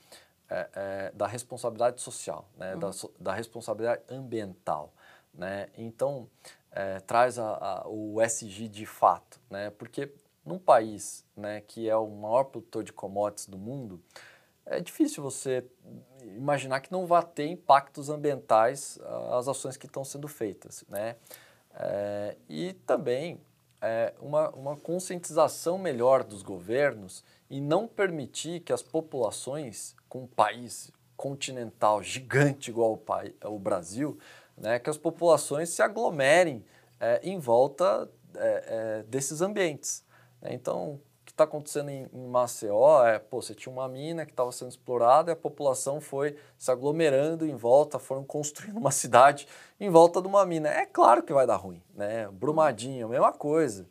[0.51, 2.81] é, é, da responsabilidade social, né, uhum.
[2.81, 4.95] da, da, responsabilidade ambiental.
[5.35, 5.69] Né?
[5.77, 6.27] Então,
[6.73, 9.69] é, traz a, a, o SG de fato, né?
[9.69, 10.11] porque
[10.47, 14.03] num país né, que é o maior produtor de commodities do mundo,
[14.71, 15.65] é difícil você
[16.37, 21.17] imaginar que não vai ter impactos ambientais ah, as ações que estão sendo feitas, né?
[21.75, 23.41] É, e também
[23.81, 30.27] é, uma, uma conscientização melhor dos governos e não permitir que as populações com um
[30.27, 34.19] país continental gigante igual o, o Brasil,
[34.57, 36.65] né, que as populações se aglomerem
[37.01, 40.05] é, em volta é, é, desses ambientes.
[40.41, 40.51] Né?
[40.53, 41.01] Então,
[41.39, 45.31] está acontecendo em, em Maceió é, pô, você tinha uma mina que estava sendo explorada
[45.31, 49.47] e a população foi se aglomerando em volta, foram construindo uma cidade
[49.79, 50.69] em volta de uma mina.
[50.69, 52.29] É claro que vai dar ruim, né?
[52.33, 53.87] Brumadinho, mesma coisa,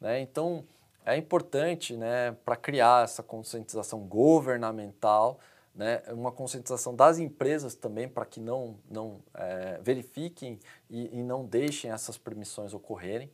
[0.00, 0.20] né?
[0.20, 0.64] Então,
[1.04, 5.40] é importante, né, para criar essa conscientização governamental,
[5.74, 10.58] né, uma conscientização das empresas também para que não, não é, verifiquem
[10.90, 13.30] e, e não deixem essas permissões ocorrerem.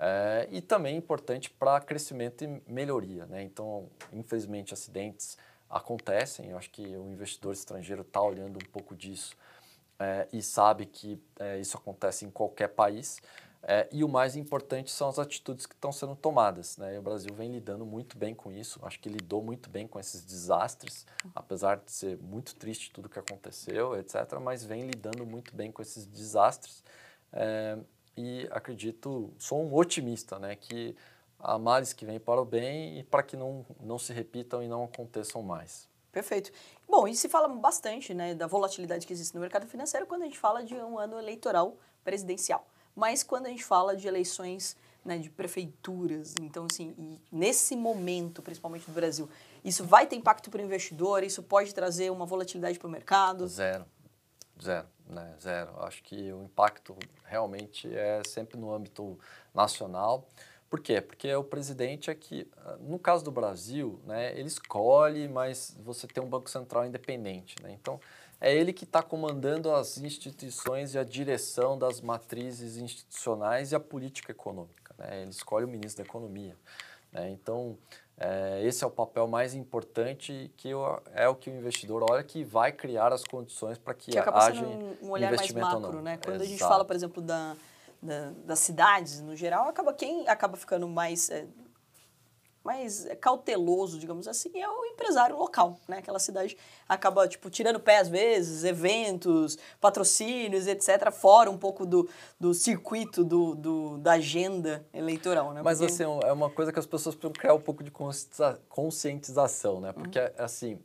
[0.00, 3.26] É, e também importante para crescimento e melhoria.
[3.26, 3.42] Né?
[3.42, 5.36] Então, infelizmente, acidentes
[5.68, 6.50] acontecem.
[6.50, 9.36] Eu acho que o investidor estrangeiro está olhando um pouco disso
[9.98, 13.20] é, e sabe que é, isso acontece em qualquer país.
[13.60, 16.76] É, e o mais importante são as atitudes que estão sendo tomadas.
[16.76, 16.94] Né?
[16.94, 18.78] E o Brasil vem lidando muito bem com isso.
[18.84, 23.18] Acho que lidou muito bem com esses desastres, apesar de ser muito triste tudo que
[23.18, 24.38] aconteceu, etc.
[24.40, 26.84] Mas vem lidando muito bem com esses desastres.
[28.20, 30.96] E acredito, sou um otimista, né, que
[31.38, 34.66] há males que vêm para o bem e para que não, não se repitam e
[34.66, 35.88] não aconteçam mais.
[36.10, 36.50] Perfeito.
[36.88, 40.24] Bom, e se fala bastante né, da volatilidade que existe no mercado financeiro quando a
[40.24, 42.66] gente fala de um ano eleitoral presidencial.
[42.92, 48.84] Mas quando a gente fala de eleições né, de prefeituras, então assim, nesse momento, principalmente
[48.84, 49.28] do Brasil,
[49.64, 51.22] isso vai ter impacto para o investidor?
[51.22, 53.46] Isso pode trazer uma volatilidade para o mercado?
[53.46, 53.86] Zero.
[54.60, 55.34] Zero né?
[55.40, 55.70] Zero.
[55.82, 59.18] Acho que o impacto realmente é sempre no âmbito
[59.54, 60.26] nacional.
[60.68, 61.00] Por quê?
[61.00, 62.46] Porque o presidente é que,
[62.80, 67.56] no caso do Brasil, né, ele escolhe, mas você tem um Banco Central independente.
[67.62, 67.72] Né?
[67.72, 67.98] Então,
[68.38, 73.80] é ele que está comandando as instituições e a direção das matrizes institucionais e a
[73.80, 74.94] política econômica.
[74.98, 75.22] Né?
[75.22, 76.54] Ele escolhe o ministro da Economia.
[77.10, 77.30] Né?
[77.30, 77.78] Então,
[78.20, 82.22] é, esse é o papel mais importante que eu, é o que o investidor olha
[82.24, 86.18] que vai criar as condições para que, que haja um, um olhar mais macro, né?
[86.24, 86.42] Quando Exato.
[86.42, 87.56] a gente fala, por exemplo, da,
[88.02, 91.46] da, das cidades no geral, acaba quem acaba ficando mais é,
[92.68, 95.98] mais cauteloso, digamos assim, é o empresário local, né?
[95.98, 96.54] Aquela cidade
[96.86, 102.06] acaba, tipo, tirando pé às vezes, eventos, patrocínios, etc., fora um pouco do,
[102.38, 105.62] do circuito, do, do da agenda eleitoral, né?
[105.64, 105.90] Mas, Porque...
[105.90, 107.90] assim, é uma coisa que as pessoas precisam criar um pouco de
[108.68, 109.90] conscientização, né?
[109.92, 110.28] Porque, uhum.
[110.36, 110.78] assim,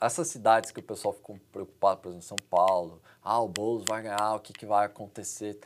[0.00, 4.02] essas cidades que o pessoal ficou preocupado, por exemplo, São Paulo, ah, o Boulos vai
[4.02, 5.58] ganhar, o que, que vai acontecer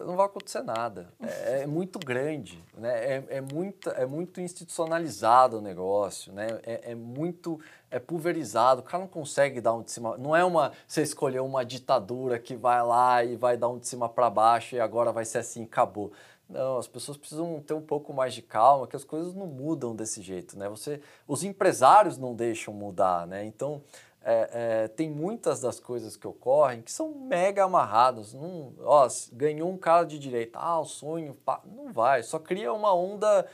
[0.00, 1.12] não vai acontecer nada.
[1.20, 3.16] É, é muito grande, né?
[3.16, 6.46] É, é, muito, é muito institucionalizado o negócio, né?
[6.62, 8.80] É, é, muito é pulverizado.
[8.80, 10.16] O cara não consegue dar um de cima.
[10.18, 13.86] Não é uma você escolher uma ditadura que vai lá e vai dar um de
[13.86, 16.12] cima para baixo e agora vai ser assim, acabou.
[16.48, 19.94] Não, as pessoas precisam ter um pouco mais de calma, que as coisas não mudam
[19.94, 20.66] desse jeito, né?
[20.70, 23.44] Você, os empresários não deixam mudar, né?
[23.44, 23.82] Então
[24.22, 24.50] é,
[24.84, 28.34] é, tem muitas das coisas que ocorrem que são mega amarradas.
[28.34, 32.22] Não, ó, ganhou um cara de direita, ah, o sonho, pá, não vai.
[32.22, 33.46] Só cria uma onda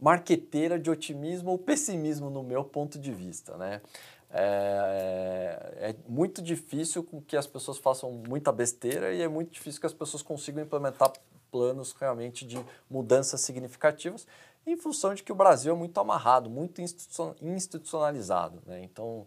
[0.00, 3.80] marqueteira de otimismo ou pessimismo no meu ponto de vista, né?
[4.32, 9.80] É, é, é muito difícil que as pessoas façam muita besteira e é muito difícil
[9.80, 11.12] que as pessoas consigam implementar
[11.50, 14.26] planos realmente de mudanças significativas
[14.66, 18.82] em função de que o Brasil é muito amarrado, muito institucionalizado, né?
[18.84, 19.26] Então,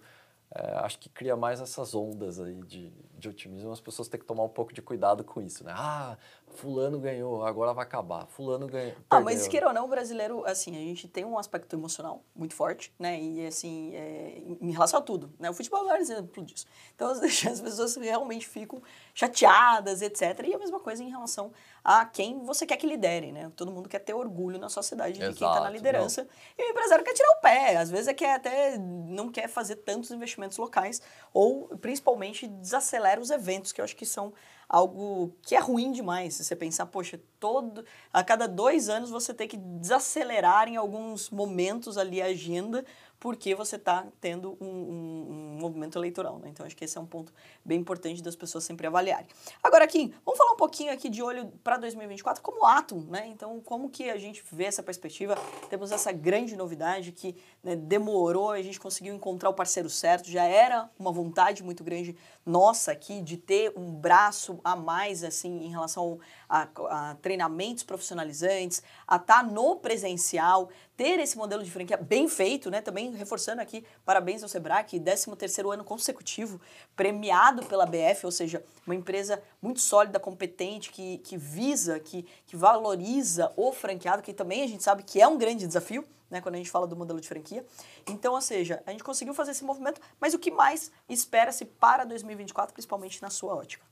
[0.55, 3.71] é, acho que cria mais essas ondas aí de, de otimismo.
[3.71, 5.73] As pessoas têm que tomar um pouco de cuidado com isso, né?
[5.75, 6.15] Ah,
[6.53, 8.25] fulano ganhou, agora vai acabar.
[8.27, 8.95] Fulano ganhou.
[9.09, 12.53] Ah, mas queira ou não, o brasileiro, assim, a gente tem um aspecto emocional muito
[12.53, 13.19] forte, né?
[13.19, 15.49] E, assim, é, em relação a tudo, né?
[15.49, 16.65] O futebol é maior exemplo disso.
[16.95, 18.81] Então, as pessoas realmente ficam
[19.13, 20.21] chateadas, etc.
[20.47, 21.51] E a mesma coisa em relação
[21.83, 23.51] a quem você quer que lidere, né?
[23.55, 26.23] Todo mundo quer ter orgulho na sua cidade de Exato, quem está na liderança.
[26.23, 26.29] Não.
[26.57, 29.77] E o empresário quer tirar o pé, às vezes é que até não quer fazer
[29.77, 31.01] tantos investimentos locais
[31.33, 34.33] ou principalmente desacelera os eventos, que eu acho que são
[34.67, 36.35] algo que é ruim demais.
[36.35, 41.29] Se você pensar, poxa, todo a cada dois anos você tem que desacelerar em alguns
[41.29, 42.85] momentos ali a agenda
[43.23, 46.39] porque você está tendo um, um, um, movimento eleitoral.
[46.39, 46.49] Né?
[46.49, 47.31] Então, acho que esse é um ponto
[47.63, 49.27] bem importante das pessoas sempre avaliarem.
[49.63, 53.25] Agora, Kim, vamos falar um pouquinho aqui de olho para 2024 como Atom, né?
[53.27, 55.37] Então, como que a gente vê essa perspectiva?
[55.69, 60.43] Temos essa grande novidade que né, demorou, a gente conseguiu encontrar o parceiro certo, já
[60.43, 65.69] era uma vontade muito grande nossa aqui de ter um braço a mais, assim, em
[65.69, 66.19] relação
[66.49, 72.27] a, a treinamentos profissionalizantes, a estar tá no presencial, ter esse modelo de franquia bem
[72.27, 72.81] feito, né?
[72.81, 76.59] Também reforçando aqui, parabéns ao Sebrae, 13 terceiro ano consecutivo,
[76.95, 82.55] premiado pela BF, ou seja, uma empresa muito sólida, competente, que, que visa, que, que
[82.55, 86.55] valoriza o franqueado, que também a gente sabe que é um grande desafio, né, quando
[86.55, 87.65] a gente fala do modelo de franquia.
[88.07, 92.03] Então, ou seja, a gente conseguiu fazer esse movimento, mas o que mais espera-se para
[92.03, 93.85] 2024, principalmente na sua ótica?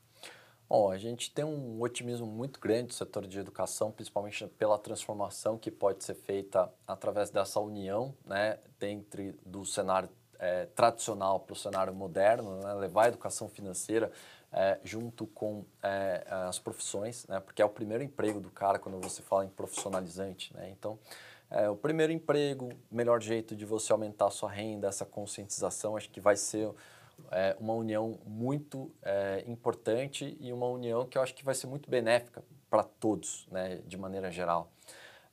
[0.67, 5.57] Bom, a gente tem um otimismo muito grande do setor de educação, principalmente pela transformação
[5.57, 11.55] que pode ser feita através dessa união, né, dentre do cenário é, tradicional para o
[11.57, 14.11] cenário moderno, né, levar a educação financeira
[14.49, 18.97] é, junto com é, as profissões, né, porque é o primeiro emprego do cara quando
[19.01, 20.97] você fala em profissionalizante, né, então
[21.51, 26.09] é, o primeiro emprego, melhor jeito de você aumentar a sua renda, essa conscientização, acho
[26.09, 26.71] que vai ser
[27.29, 31.67] é, uma união muito é, importante e uma união que eu acho que vai ser
[31.67, 34.71] muito benéfica para todos, né, de maneira geral.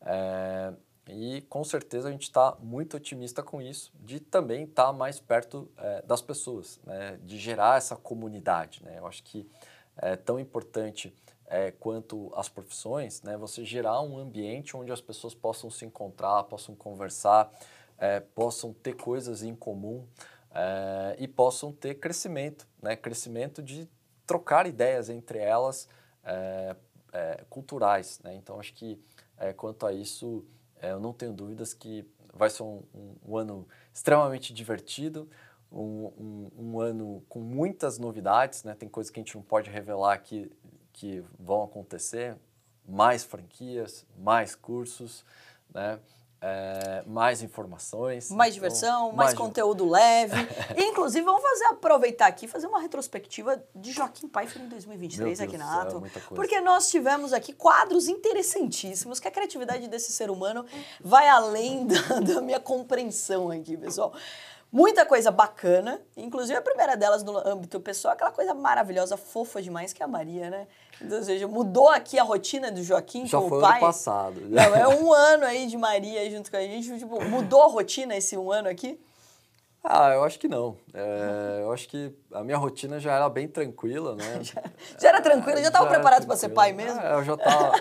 [0.03, 0.73] É,
[1.07, 5.21] e com certeza a gente está muito otimista com isso, de também estar tá mais
[5.21, 8.83] perto é, das pessoas, né, de gerar essa comunidade.
[8.83, 8.99] Né?
[8.99, 9.49] Eu acho que
[9.97, 11.15] é tão importante
[11.49, 16.45] é, quanto as profissões, né, você gerar um ambiente onde as pessoas possam se encontrar,
[16.45, 17.51] possam conversar,
[17.97, 20.07] é, possam ter coisas em comum
[20.53, 22.95] é, e possam ter crescimento, né?
[22.95, 23.89] crescimento de
[24.27, 25.89] trocar ideias entre elas
[26.23, 26.77] é,
[27.13, 28.21] é, culturais.
[28.23, 28.35] Né?
[28.35, 29.01] Então, acho que
[29.37, 30.45] é, quanto a isso,
[30.83, 35.29] eu não tenho dúvidas que vai ser um, um, um ano extremamente divertido,
[35.71, 38.75] um, um, ano com muitas novidades, né?
[38.75, 40.51] tem coisas que a gente não pode revelar aqui
[40.99, 42.37] que vão acontecer,
[42.85, 45.25] mais franquias, mais cursos,
[45.73, 46.01] né?
[46.41, 48.31] É, mais informações.
[48.31, 50.37] Mais então, diversão, mais, mais conteúdo leve.
[50.79, 55.83] inclusive, vamos fazer aproveitar aqui fazer uma retrospectiva de Joaquim Pfeiffer em 2023 aqui na
[55.83, 56.01] Ato.
[56.29, 60.65] Porque nós tivemos aqui quadros interessantíssimos, que a criatividade desse ser humano
[61.01, 64.13] vai além da, da minha compreensão aqui, pessoal.
[64.71, 69.95] Muita coisa bacana, inclusive a primeira delas no âmbito pessoal, aquela coisa maravilhosa, fofa demais,
[69.95, 70.69] que é a Maria, né?
[71.01, 73.73] Ou seja, mudou aqui a rotina do Joaquim Já com foi o pai.
[73.73, 74.41] ano passado.
[74.49, 76.99] Não, é um ano aí de Maria junto com a gente.
[76.99, 78.99] Tipo, mudou a rotina esse um ano aqui?
[79.83, 80.77] Ah, eu acho que não.
[80.93, 84.25] É, eu acho que a minha rotina já era bem tranquila, né?
[85.01, 85.59] Já era tranquilo?
[85.61, 87.01] Já estava preparado para ser pai tranquila.
[87.01, 87.09] mesmo?
[87.09, 87.73] É, eu já estava.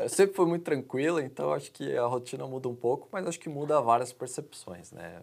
[0.00, 3.38] eu sempre fui muito tranquila, então acho que a rotina muda um pouco, mas acho
[3.38, 5.20] que muda várias percepções, né?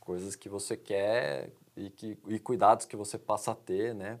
[0.00, 4.18] Coisas que você quer e, que, e cuidados que você passa a ter, né?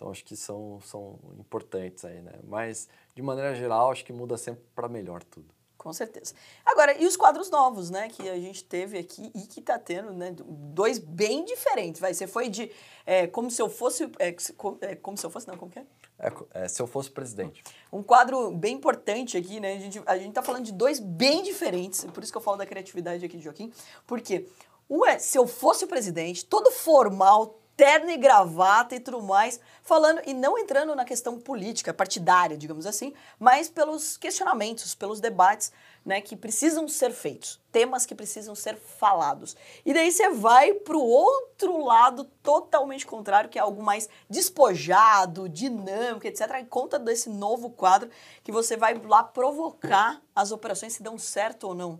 [0.00, 2.32] Então acho que são, são importantes aí, né?
[2.44, 5.46] Mas de maneira geral, acho que muda sempre para melhor tudo.
[5.76, 6.34] Com certeza.
[6.64, 8.08] Agora, e os quadros novos, né?
[8.08, 10.34] Que a gente teve aqui e que tá tendo, né?
[10.38, 12.00] Dois bem diferentes.
[12.00, 12.72] Vai, você foi de
[13.04, 14.10] é, como se eu fosse.
[14.18, 15.84] É, como, é, como se eu fosse, não, como que é?
[16.18, 17.62] É, é, se eu fosse presidente.
[17.92, 19.74] Um quadro bem importante aqui, né?
[19.74, 22.56] A gente, a gente tá falando de dois bem diferentes, por isso que eu falo
[22.56, 23.70] da criatividade aqui de Joaquim,
[24.06, 24.48] porque
[24.88, 29.58] um é se eu fosse o presidente, todo formal, terno e gravata e tudo mais,
[29.82, 35.72] falando e não entrando na questão política, partidária, digamos assim, mas pelos questionamentos, pelos debates,
[36.04, 39.56] né, que precisam ser feitos, temas que precisam ser falados.
[39.82, 45.48] E daí você vai para o outro lado totalmente contrário, que é algo mais despojado,
[45.48, 46.58] dinâmico, etc.
[46.60, 48.10] E conta desse novo quadro
[48.44, 51.98] que você vai lá provocar as operações se dão certo ou não.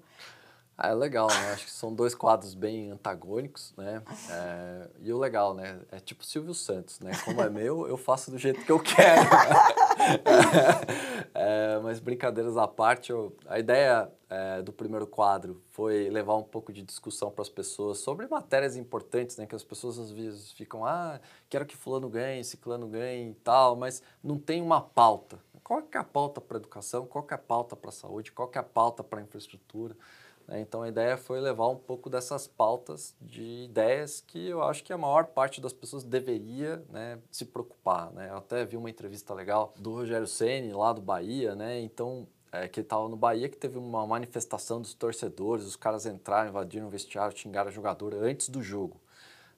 [0.83, 1.53] Ah, é legal, né?
[1.53, 4.03] Acho que são dois quadros bem antagônicos, né?
[4.31, 5.79] É, e o legal, né?
[5.93, 7.13] É tipo Silvio Santos, né?
[7.23, 9.21] Como é meu, eu faço do jeito que eu quero.
[11.35, 16.43] é, mas brincadeiras à parte, eu, a ideia é, do primeiro quadro foi levar um
[16.43, 19.45] pouco de discussão para as pessoas sobre matérias importantes, né?
[19.45, 21.21] Que as pessoas às vezes ficam, ah,
[21.51, 25.39] quero que fulano ganhe, ciclano ganhe e tal, mas não tem uma pauta.
[25.63, 27.05] Qual é a pauta para educação?
[27.05, 28.33] Qual é a pauta para saúde?
[28.33, 29.95] Qual é a pauta para infraestrutura?
[30.51, 30.61] Né?
[30.61, 34.93] Então a ideia foi levar um pouco dessas pautas de ideias que eu acho que
[34.93, 38.13] a maior parte das pessoas deveria né, se preocupar.
[38.13, 38.29] Né?
[38.29, 41.81] Eu até vi uma entrevista legal do Rogério Ceni lá do Bahia, né?
[41.81, 46.05] Então é, que ele estava no Bahia, que teve uma manifestação dos torcedores, os caras
[46.05, 49.01] entraram, invadiram o vestiário, xingaram o jogador antes do jogo.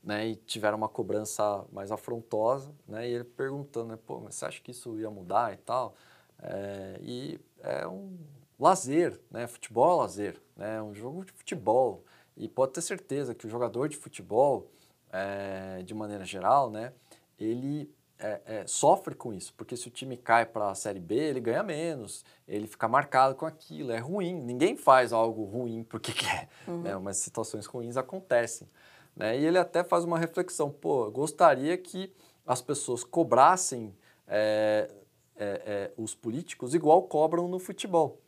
[0.04, 4.44] Né, e tiveram uma cobrança mais afrontosa, né, e ele perguntando, né, pô, mas você
[4.44, 5.94] acha que isso ia mudar e tal?
[6.42, 8.18] É, e é um
[8.58, 12.04] lazer, né, futebol é lazer, né, um jogo de futebol,
[12.36, 14.70] e pode ter certeza que o jogador de futebol,
[15.10, 16.92] é, de maneira geral, né,
[17.36, 21.16] ele é, é, sofre com isso, porque se o time cai para a Série B,
[21.16, 24.40] ele ganha menos, ele fica marcado com aquilo, é ruim.
[24.40, 26.82] Ninguém faz algo ruim porque quer, uhum.
[26.82, 26.96] né?
[26.96, 28.68] mas situações ruins acontecem.
[29.16, 29.40] Né?
[29.40, 32.12] E ele até faz uma reflexão, pô, gostaria que
[32.46, 33.92] as pessoas cobrassem
[34.28, 34.88] é,
[35.36, 38.20] é, os políticos igual cobram no futebol.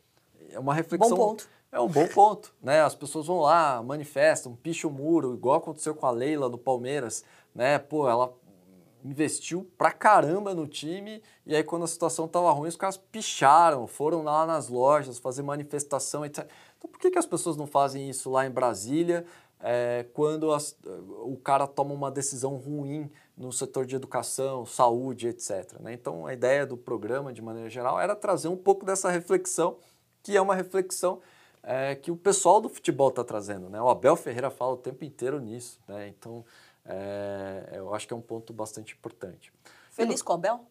[0.51, 1.15] É uma reflexão...
[1.15, 1.55] Bom ponto.
[1.75, 2.81] É um bom ponto, né?
[2.81, 7.21] As pessoas vão lá, manifestam, picham o muro, igual aconteceu com a Leila no Palmeiras,
[7.53, 7.77] né?
[7.77, 8.33] Pô, ela
[9.03, 13.87] investiu pra caramba no time e aí quando a situação tava ruim, os caras picharam,
[13.87, 16.49] foram lá nas lojas fazer manifestação, etc.
[16.77, 19.25] Então por que, que as pessoas não fazem isso lá em Brasília
[19.59, 20.77] é, quando as,
[21.25, 25.73] o cara toma uma decisão ruim no setor de educação, saúde, etc.
[25.81, 25.91] Né?
[25.91, 29.75] Então a ideia do programa, de maneira geral, era trazer um pouco dessa reflexão,
[30.23, 31.19] que é uma reflexão
[31.65, 33.69] é, que o pessoal do futebol está trazendo.
[33.69, 33.81] Né?
[33.81, 35.79] O Abel Ferreira fala o tempo inteiro nisso.
[35.87, 36.07] Né?
[36.07, 36.45] Então
[36.85, 39.51] é, eu acho que é um ponto bastante importante.
[39.91, 40.61] Feliz com o Abel?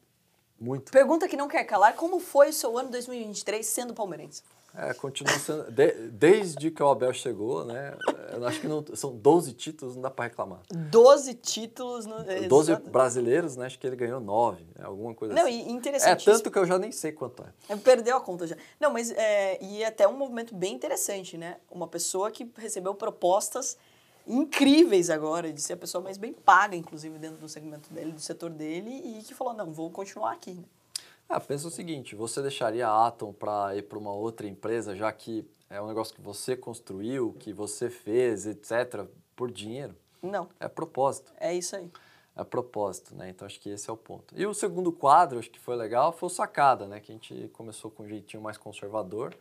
[0.61, 0.93] Muito.
[0.93, 4.43] Pergunta que não quer calar: como foi o seu ano 2023 sendo palmeirense?
[4.77, 5.71] É, continua sendo.
[5.71, 7.97] De, desde que o Abel chegou, né?
[8.33, 10.61] Eu acho que não, são 12 títulos, não dá para reclamar.
[10.69, 12.07] 12 títulos.
[12.07, 12.17] No,
[12.49, 12.91] 12 exato.
[12.91, 13.67] brasileiros, né?
[13.67, 15.65] Acho que ele ganhou 9, alguma coisa não, assim.
[15.65, 16.29] Não, interessante.
[16.29, 17.77] É tanto que eu já nem sei quanto é.
[17.77, 18.57] Perdeu a conta já.
[18.81, 19.11] Não, mas.
[19.13, 21.59] É, e é até um movimento bem interessante, né?
[21.71, 23.79] Uma pessoa que recebeu propostas
[24.27, 28.21] incríveis agora, de ser a pessoa mais bem paga, inclusive, dentro do segmento dele, do
[28.21, 30.65] setor dele, e que falou, não, vou continuar aqui.
[31.29, 35.11] Ah, pensa o seguinte, você deixaria a Atom para ir para uma outra empresa, já
[35.11, 39.97] que é um negócio que você construiu, que você fez, etc., por dinheiro?
[40.23, 40.49] Não.
[40.61, 41.33] É propósito.
[41.39, 41.91] É isso aí.
[42.37, 43.31] É propósito, né?
[43.31, 44.35] Então acho que esse é o ponto.
[44.37, 47.01] E o segundo quadro, acho que foi legal, foi o Sacada, né?
[47.01, 49.37] Que a gente começou com um jeitinho mais conservador.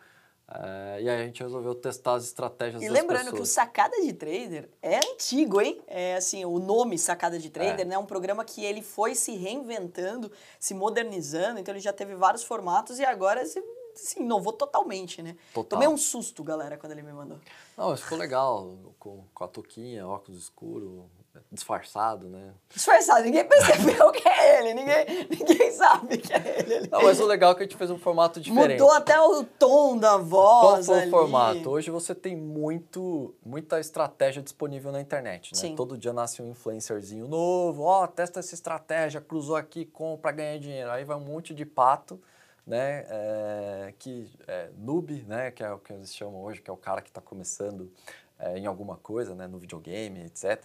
[0.55, 3.39] É, e aí a gente resolveu testar as estratégias E das lembrando pessoas.
[3.39, 5.81] que o Sacada de Trader é antigo, hein?
[5.87, 7.89] É assim, o nome Sacada de Trader, é.
[7.89, 7.97] né?
[7.97, 12.99] Um programa que ele foi se reinventando, se modernizando, então ele já teve vários formatos
[12.99, 13.63] e agora se
[13.95, 15.35] assim, inovou totalmente, né?
[15.53, 15.69] Total.
[15.69, 17.39] Tomei um susto, galera, quando ele me mandou.
[17.75, 21.03] Não, mas ficou legal, com, com a touquinha, óculos escuros,
[21.51, 22.53] disfarçado, né?
[22.69, 26.87] Disfarçado, ninguém percebeu que é ele, ninguém, ninguém sabe que é ele.
[26.87, 28.79] Não, mas o legal é que a gente fez um formato diferente.
[28.79, 30.85] Mudou até o tom da voz.
[30.85, 31.69] Qual foi o formato?
[31.69, 35.59] Hoje você tem muito, muita estratégia disponível na internet, né?
[35.59, 35.75] Sim.
[35.75, 40.91] Todo dia nasce um influencerzinho novo, ó, testa essa estratégia, cruzou aqui, compra, ganha dinheiro.
[40.91, 42.21] Aí vai um monte de pato,
[42.65, 43.05] né?
[43.09, 45.51] é, que é, noob, né?
[45.51, 47.91] Que é o que eles chamam hoje, que é o cara que está começando
[48.39, 49.47] é, em alguma coisa, né?
[49.47, 50.63] No videogame, etc.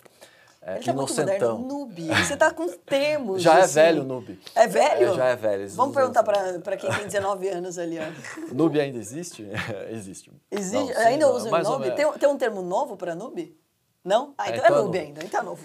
[0.61, 1.35] É, Ele tá muito moderno.
[1.47, 1.59] inocentão.
[1.79, 2.07] Noob.
[2.09, 3.43] Você tá com termos.
[3.43, 3.75] Já é assim.
[3.75, 4.41] velho o noob.
[4.55, 5.09] É velho?
[5.13, 5.69] É, já é velho.
[5.71, 8.03] Vamos usam perguntar pra, pra quem tem 19 anos ali, ó.
[8.55, 9.47] Noob ainda existe?
[9.91, 10.33] existe.
[10.51, 11.91] Existe, Não, ainda usa o noob?
[11.93, 13.57] Tem, tem um termo novo pra noob?
[14.05, 14.35] Não?
[14.39, 15.65] Ah, É, então é, então é noob ainda, então é novo.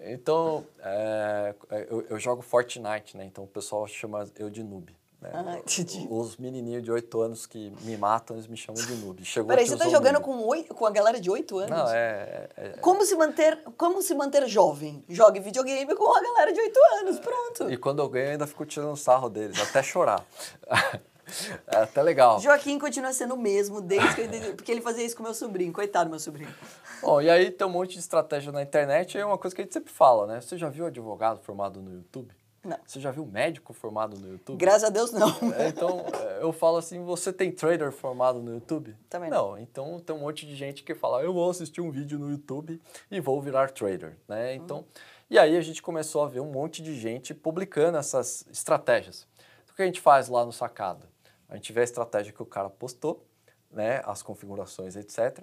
[0.00, 1.54] Então, é,
[1.90, 3.24] eu, eu jogo Fortnite, né?
[3.24, 4.94] Então o pessoal chama eu de noob.
[5.32, 5.44] Né?
[5.56, 6.06] Ah, entendi.
[6.10, 9.24] Os menininhos de 8 anos que me matam, eles me chamam de noob.
[9.24, 10.24] Chegou Peraí, você tá jogando noob.
[10.24, 11.70] com, oito, com a galera de 8 anos?
[11.70, 12.48] Não, é...
[12.56, 15.04] é- Como se manter, como se manter jovem?
[15.08, 17.70] Jogue videogame com a galera de 8 anos, pronto.
[17.70, 20.24] E quando eu ganho, eu ainda fico tirando sarro deles, até chorar.
[21.66, 22.40] é até legal.
[22.40, 25.72] Joaquim continua sendo o mesmo desde que eu, porque ele fazia isso com meu sobrinho,
[25.72, 26.54] coitado do meu sobrinho.
[27.02, 29.62] Bom, e aí tem um monte de estratégia na internet, e é uma coisa que
[29.62, 30.40] a gente sempre fala, né?
[30.40, 32.34] Você já viu advogado formado no YouTube?
[32.64, 32.78] Não.
[32.86, 34.58] Você já viu médico formado no YouTube?
[34.58, 35.28] Graças a Deus não.
[35.52, 38.96] É, Então, é, eu falo assim, você tem trader formado no YouTube?
[39.08, 39.58] Também não.
[39.58, 42.80] Então, tem um monte de gente que fala, eu vou assistir um vídeo no YouTube
[43.10, 44.54] e vou virar trader, né?
[44.54, 44.84] Então,
[45.28, 49.26] e aí a gente começou a ver um monte de gente publicando essas estratégias.
[49.62, 51.06] Então, o que a gente faz lá no Sacada?
[51.48, 53.26] A gente vê a estratégia que o cara postou,
[53.70, 54.00] né?
[54.06, 55.42] As configurações, etc.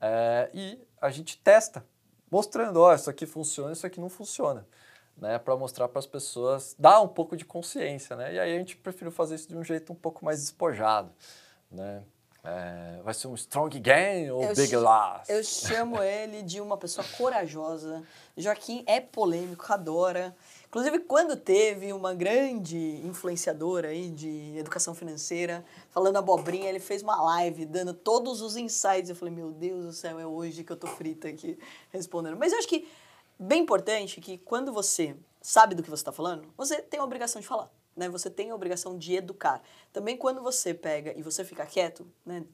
[0.00, 1.84] é, e a gente testa,
[2.30, 4.66] mostrando, ó, isso aqui funciona, isso aqui não funciona
[5.20, 8.34] né, para mostrar para as pessoas, dar um pouco de consciência, né?
[8.34, 11.10] E aí a gente preferiu fazer isso de um jeito um pouco mais despojado,
[11.70, 12.02] né?
[12.44, 15.28] É, vai ser um strong game ou Eu big loss?
[15.28, 18.02] Eu chamo ele de uma pessoa corajosa.
[18.36, 20.34] Joaquim é polêmico, adora.
[20.66, 27.20] Inclusive, quando teve uma grande influenciadora aí de educação financeira falando abobrinha, ele fez uma
[27.20, 29.10] live dando todos os insights.
[29.10, 31.58] Eu falei, meu Deus do céu, é hoje que eu tô frita aqui
[31.90, 32.36] respondendo.
[32.36, 32.88] Mas eu acho que
[33.38, 37.40] bem importante que quando você sabe do que você está falando, você tem a obrigação
[37.40, 37.70] de falar.
[37.96, 38.08] Né?
[38.08, 39.62] Você tem a obrigação de educar.
[39.92, 42.44] Também quando você pega e você fica quieto, né?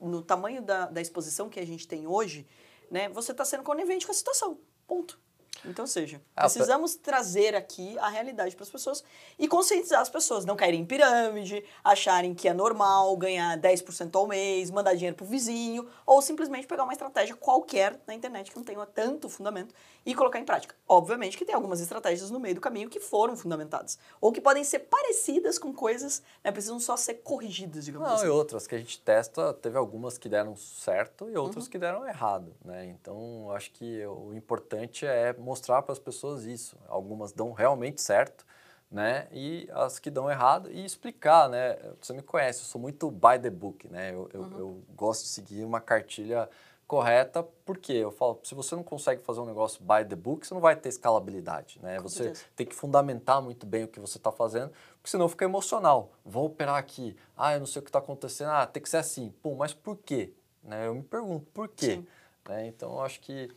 [0.00, 2.46] no tamanho da, da exposição que a gente tem hoje,
[2.90, 3.08] né?
[3.08, 4.58] você está sendo conivente com a situação.
[4.86, 5.18] Ponto.
[5.64, 9.02] Então, ou seja, Ah, precisamos trazer aqui a realidade para as pessoas
[9.38, 14.26] e conscientizar as pessoas, não caírem em pirâmide, acharem que é normal ganhar 10% ao
[14.26, 18.64] mês, mandar dinheiro pro vizinho, ou simplesmente pegar uma estratégia qualquer na internet que não
[18.64, 19.74] tenha tanto fundamento
[20.06, 20.74] e colocar em prática.
[20.88, 24.64] Obviamente que tem algumas estratégias no meio do caminho que foram fundamentadas, ou que podem
[24.64, 28.26] ser parecidas com coisas, né, precisam só ser corrigidas, digamos Não, assim.
[28.26, 31.70] e outras que a gente testa, teve algumas que deram certo e outras Uhum.
[31.70, 32.86] que deram errado, né?
[32.86, 36.76] Então, acho que o importante é mostrar para as pessoas isso.
[36.88, 38.44] Algumas dão realmente certo,
[38.90, 39.26] né?
[39.32, 41.76] E as que dão errado e explicar, né?
[42.00, 44.10] Você me conhece, eu sou muito by the book, né?
[44.12, 44.58] Eu, eu, Uhum.
[44.58, 46.48] eu gosto de seguir uma cartilha
[46.86, 50.54] correta, porque eu falo, se você não consegue fazer um negócio by the book, você
[50.54, 51.96] não vai ter escalabilidade, né?
[51.96, 52.44] Com você certeza.
[52.56, 56.10] tem que fundamentar muito bem o que você está fazendo, porque senão fica emocional.
[56.24, 58.96] Vou operar aqui, ah, eu não sei o que está acontecendo, ah, tem que ser
[58.98, 59.34] assim.
[59.42, 60.32] Pô, mas por quê?
[60.62, 60.86] Né?
[60.86, 62.02] Eu me pergunto, por quê?
[62.48, 62.68] Né?
[62.68, 63.50] Então, eu acho que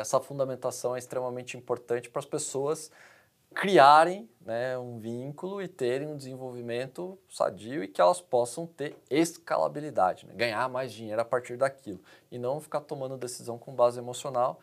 [0.00, 2.90] essa fundamentação é extremamente importante para as pessoas
[3.54, 10.26] criarem né, um vínculo e terem um desenvolvimento sadio e que elas possam ter escalabilidade,
[10.26, 10.34] né?
[10.34, 12.00] ganhar mais dinheiro a partir daquilo
[12.32, 14.58] e não ficar tomando decisão com base emocional,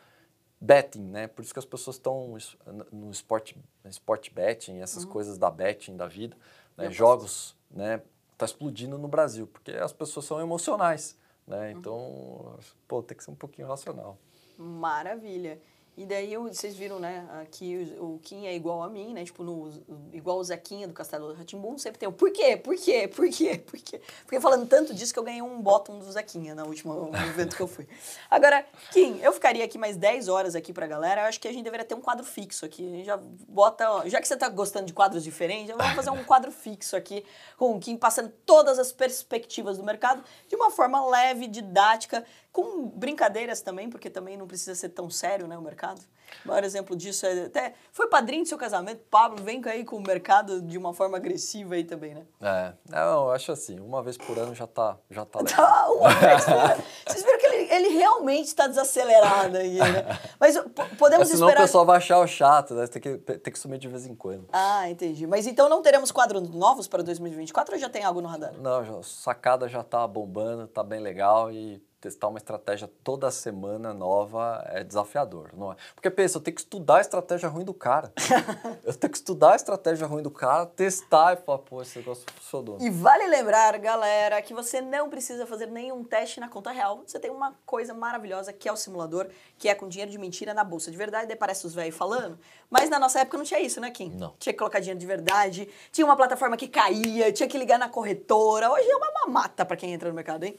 [0.60, 1.26] betting, né?
[1.26, 2.56] Por isso que as pessoas estão es-
[2.92, 3.56] no esporte,
[3.86, 6.36] sport betting, essas coisas da betting da vida,
[6.76, 6.90] né?
[6.90, 8.02] Jogos, né?
[8.38, 11.70] Tá explodindo no Brasil porque as pessoas são emocionais, né?
[11.72, 14.18] Então, pô, tem que ser um pouquinho racional.
[14.62, 15.60] Maravilha.
[15.94, 19.24] E daí eu- vocês viram, né, aqui o, Kim é igual a mim, né?
[19.24, 19.70] Tipo, no,
[20.10, 22.56] igual o Zequinha do Castelo do Ratimbum, sempre tem o por quê?
[22.56, 23.06] Por quê?
[23.06, 23.58] Por quê?
[23.58, 24.00] Por quê?
[24.22, 26.94] Porque falando tanto disso que eu ganhei um bottom do Zequinha na última
[27.28, 27.86] evento que eu fui.
[28.30, 31.22] Agora, Kim, eu ficaria aqui mais 10 horas aqui pra galera.
[31.22, 32.86] Eu acho que a gente deveria ter um quadro fixo aqui.
[32.86, 36.10] A gente já bota, ó, já que você tá gostando de quadros diferentes, vamos fazer
[36.10, 37.22] um quadro fixo aqui
[37.58, 42.86] com o Kim passando todas as perspectivas do mercado de uma forma leve, didática, com
[42.90, 46.00] brincadeiras também, porque também não precisa ser tão sério, né, o mercado.
[46.44, 49.96] O maior exemplo disso é até foi padrinho do seu casamento, Pablo, vem aí com
[49.96, 52.22] o mercado de uma forma agressiva aí também, né?
[52.40, 55.56] É, não, eu acho assim, uma vez por ano já tá, já tá legal.
[55.56, 56.82] Tá, uma vez por ano.
[57.06, 60.18] Vocês viram que ele, ele realmente está desacelerado aí, né?
[60.40, 61.62] Mas po- podemos Senão esperar...
[61.64, 62.86] o pessoal vai achar o chato, né?
[62.86, 64.48] Tem que, tem que sumir de vez em quando.
[64.52, 65.26] Ah, entendi.
[65.26, 68.52] Mas então não teremos quadros novos para 2024 ou já tem algo no radar?
[68.58, 73.94] Não, já- sacada já tá bombando, tá bem legal e testar uma estratégia toda semana
[73.94, 75.76] nova é desafiador, não é?
[75.94, 78.12] Porque pensa, eu tenho que estudar a estratégia ruim do cara.
[78.82, 82.24] eu tenho que estudar a estratégia ruim do cara, testar e falar, pô, esse negócio
[82.34, 82.78] funcionou.
[82.80, 87.04] E vale lembrar, galera, que você não precisa fazer nenhum teste na conta real.
[87.06, 90.52] Você tem uma coisa maravilhosa que é o simulador, que é com dinheiro de mentira
[90.52, 92.36] na bolsa de verdade, daí parece os velhos falando.
[92.68, 94.10] Mas na nossa época não tinha isso, né, Kim?
[94.10, 94.34] Não.
[94.40, 97.88] Tinha que colocar dinheiro de verdade, tinha uma plataforma que caía, tinha que ligar na
[97.88, 98.72] corretora.
[98.72, 100.58] Hoje é uma mamata para quem entra no mercado, hein?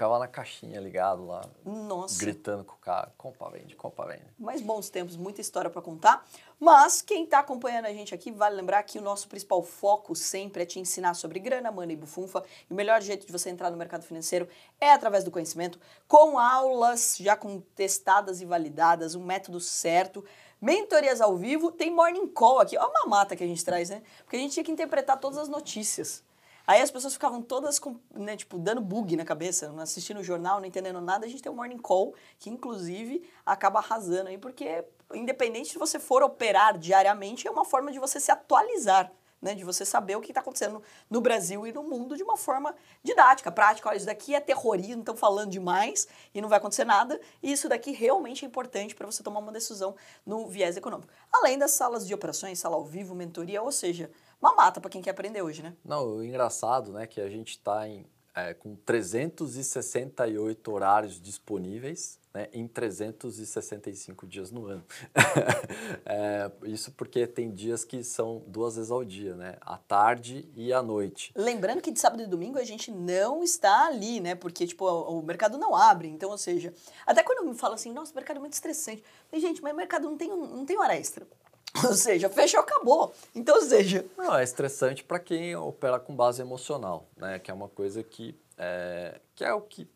[0.00, 2.18] Ficava na caixinha ligado lá, Nossa.
[2.18, 4.24] gritando com o cara, compra, vende, compra, vende.
[4.38, 6.26] mais bons tempos, muita história para contar.
[6.58, 10.62] Mas quem está acompanhando a gente aqui, vale lembrar que o nosso principal foco sempre
[10.62, 12.42] é te ensinar sobre grana, mana e bufunfa.
[12.70, 14.48] E o melhor jeito de você entrar no mercado financeiro
[14.80, 15.78] é através do conhecimento,
[16.08, 20.24] com aulas já contestadas e validadas, um método certo.
[20.62, 22.74] Mentorias ao vivo, tem morning call aqui.
[22.78, 24.02] Olha a mamata que a gente traz, né?
[24.24, 26.24] Porque a gente tinha que interpretar todas as notícias.
[26.70, 30.22] Aí as pessoas ficavam todas, com, né, tipo, dando bug na cabeça, não assistindo o
[30.22, 31.26] jornal, não entendendo nada.
[31.26, 35.98] A gente tem o Morning Call, que inclusive acaba arrasando aí, porque independente de você
[35.98, 39.10] for operar diariamente, é uma forma de você se atualizar.
[39.42, 42.36] Né, de você saber o que está acontecendo no Brasil e no mundo de uma
[42.36, 43.88] forma didática, prática.
[43.88, 47.18] Olha, isso daqui é terrorismo, estão falando demais e não vai acontecer nada.
[47.42, 49.96] E isso daqui realmente é importante para você tomar uma decisão
[50.26, 51.10] no viés econômico.
[51.32, 54.10] Além das salas de operações, sala ao vivo, mentoria, ou seja,
[54.40, 55.74] uma mata para quem quer aprender hoje, né?
[55.84, 57.86] Não, o engraçado, né, que a gente está
[58.34, 64.84] é, com 368 horários disponíveis né, em 365 dias no ano.
[66.06, 69.56] é, isso porque tem dias que são duas vezes ao dia, né?
[69.60, 71.32] À tarde e à noite.
[71.34, 74.34] Lembrando que de sábado e domingo a gente não está ali, né?
[74.34, 76.08] Porque, tipo, o, o mercado não abre.
[76.08, 76.72] Então, ou seja,
[77.04, 79.02] até quando me fala assim, nossa, o mercado é muito estressante.
[79.30, 81.26] Mas, gente, mas o mercado não tem, não tem hora extra.
[81.84, 83.12] Ou seja, fechou, acabou.
[83.34, 84.04] Então, ou seja...
[84.18, 87.38] Não, é estressante para quem opera com base emocional, né?
[87.38, 89.88] Que é uma coisa que é, que é o que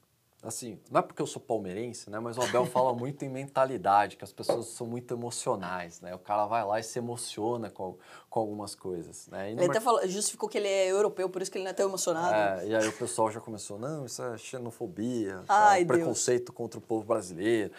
[0.47, 2.18] assim, não é porque eu sou palmeirense, né?
[2.20, 6.14] Mas o Abel fala muito em mentalidade, que as pessoas são muito emocionais, né?
[6.14, 7.97] O cara vai lá e se emociona com,
[8.29, 9.53] com algumas coisas, né?
[9.53, 11.89] ele até falou, justificou que ele é europeu, por isso que ele não é tão
[11.89, 12.61] emocionado.
[12.61, 16.79] É, e aí o pessoal já começou, não, isso é xenofobia, Ai, é preconceito contra
[16.79, 17.72] o povo brasileiro.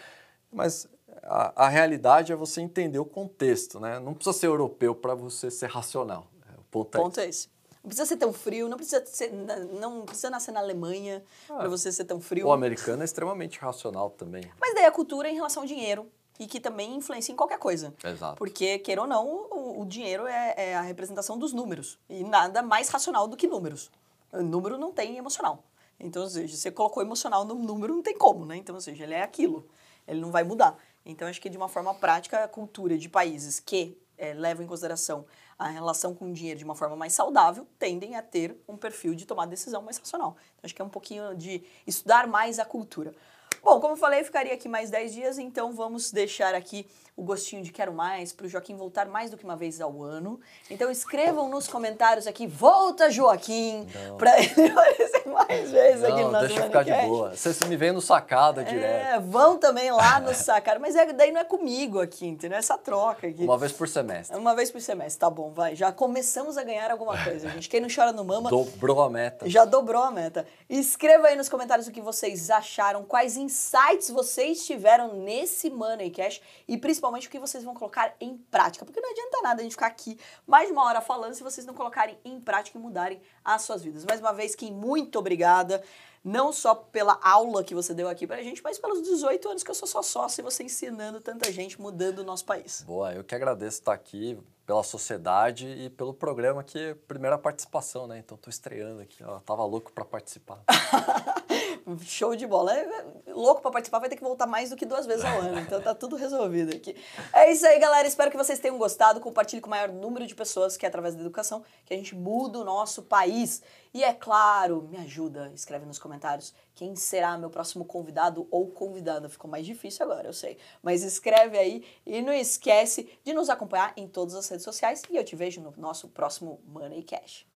[0.52, 0.88] Mas
[1.22, 3.98] a, a, realidade é você entender o contexto, né?
[3.98, 6.26] Não precisa ser europeu para você ser racional.
[6.58, 7.48] O ponto, o ponto é esse.
[7.82, 9.32] Não precisa ser tão frio, não precisa, ser,
[9.80, 12.48] não precisa nascer na Alemanha ah, para você ser tão frio.
[12.48, 14.42] O americano é extremamente racional também.
[14.60, 17.58] Mas daí a cultura é em relação ao dinheiro e que também influencia em qualquer
[17.58, 17.94] coisa.
[18.04, 18.36] Exato.
[18.36, 21.98] Porque, queira ou não, o, o dinheiro é, é, a representação dos números.
[22.08, 23.90] E nada mais racional do que números.
[24.32, 25.62] O número não tem emocional.
[25.98, 28.56] Então, ou seja, você colocou emocional no número, não tem como, né?
[28.56, 29.66] Então, ou seja, ele é aquilo.
[30.06, 30.76] Ele não vai mudar.
[31.06, 34.68] Então, acho que de uma forma prática, a cultura de países que é, levam em
[34.68, 35.24] consideração
[35.58, 39.14] a relação com o dinheiro de uma forma mais saudável, tendem a ter um perfil
[39.14, 40.36] de tomar decisão mais racional.
[40.54, 43.14] Então, acho que é um pouquinho de estudar mais a cultura.
[43.62, 46.86] Bom, como eu falei, eu ficaria aqui mais 10 dias, então vamos deixar aqui
[47.16, 50.02] o gostinho de quero mais para o Joaquim voltar mais do que uma vez ao
[50.02, 50.38] ano.
[50.70, 53.88] Então escrevam nos comentários aqui, volta Joaquim,
[54.18, 57.34] para ele aparecer mais vezes não, aqui no nosso deixa ficar de boa.
[57.34, 59.22] Vocês me vêm no sacada é, direto.
[59.22, 62.58] vão também lá no sacada, mas é, daí não é comigo aqui, entendeu?
[62.58, 63.42] Essa troca aqui.
[63.42, 64.36] Uma vez por semestre.
[64.36, 65.74] Uma vez por semestre, tá bom, vai.
[65.74, 67.66] Já começamos a ganhar alguma coisa, gente.
[67.66, 68.50] Quem não chora no mama...
[68.50, 69.48] Dobrou a meta.
[69.48, 70.46] Já dobrou a meta.
[70.68, 76.42] Escreva aí nos comentários o que vocês acharam, quais insights vocês tiveram nesse Money Cash
[76.68, 78.84] e principalmente o que vocês vão colocar em prática.
[78.84, 81.74] Porque não adianta nada a gente ficar aqui mais uma hora falando se vocês não
[81.74, 84.04] colocarem em prática e mudarem as suas vidas.
[84.04, 85.82] Mais uma vez, Kim, muito obrigada.
[86.24, 89.70] Não só pela aula que você deu aqui pra gente, mas pelos 18 anos que
[89.70, 92.82] eu sou só sócio e você ensinando tanta gente, mudando o nosso país.
[92.82, 94.36] Boa, eu que agradeço estar aqui
[94.66, 98.18] pela sociedade e pelo programa que é a primeira participação, né?
[98.18, 100.64] Então tô estreando aqui, ó, tava louco para participar.
[102.02, 102.76] Show de bola.
[102.76, 105.40] É, é, louco para participar, vai ter que voltar mais do que duas vezes ao
[105.40, 105.60] ano.
[105.60, 106.96] Então tá tudo resolvido aqui.
[107.32, 108.08] É isso aí, galera.
[108.08, 109.20] Espero que vocês tenham gostado.
[109.20, 112.14] Compartilhe com o maior número de pessoas que é através da educação que a gente
[112.14, 113.62] muda o nosso país.
[113.94, 119.28] E é claro, me ajuda, escreve nos comentários quem será meu próximo convidado ou convidada.
[119.28, 120.58] Ficou mais difícil agora, eu sei.
[120.82, 125.16] Mas escreve aí e não esquece de nos acompanhar em todas as redes sociais e
[125.16, 127.46] eu te vejo no nosso próximo Money Cash.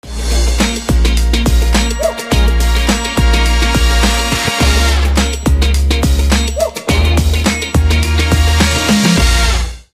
[2.00, 2.49] Uh!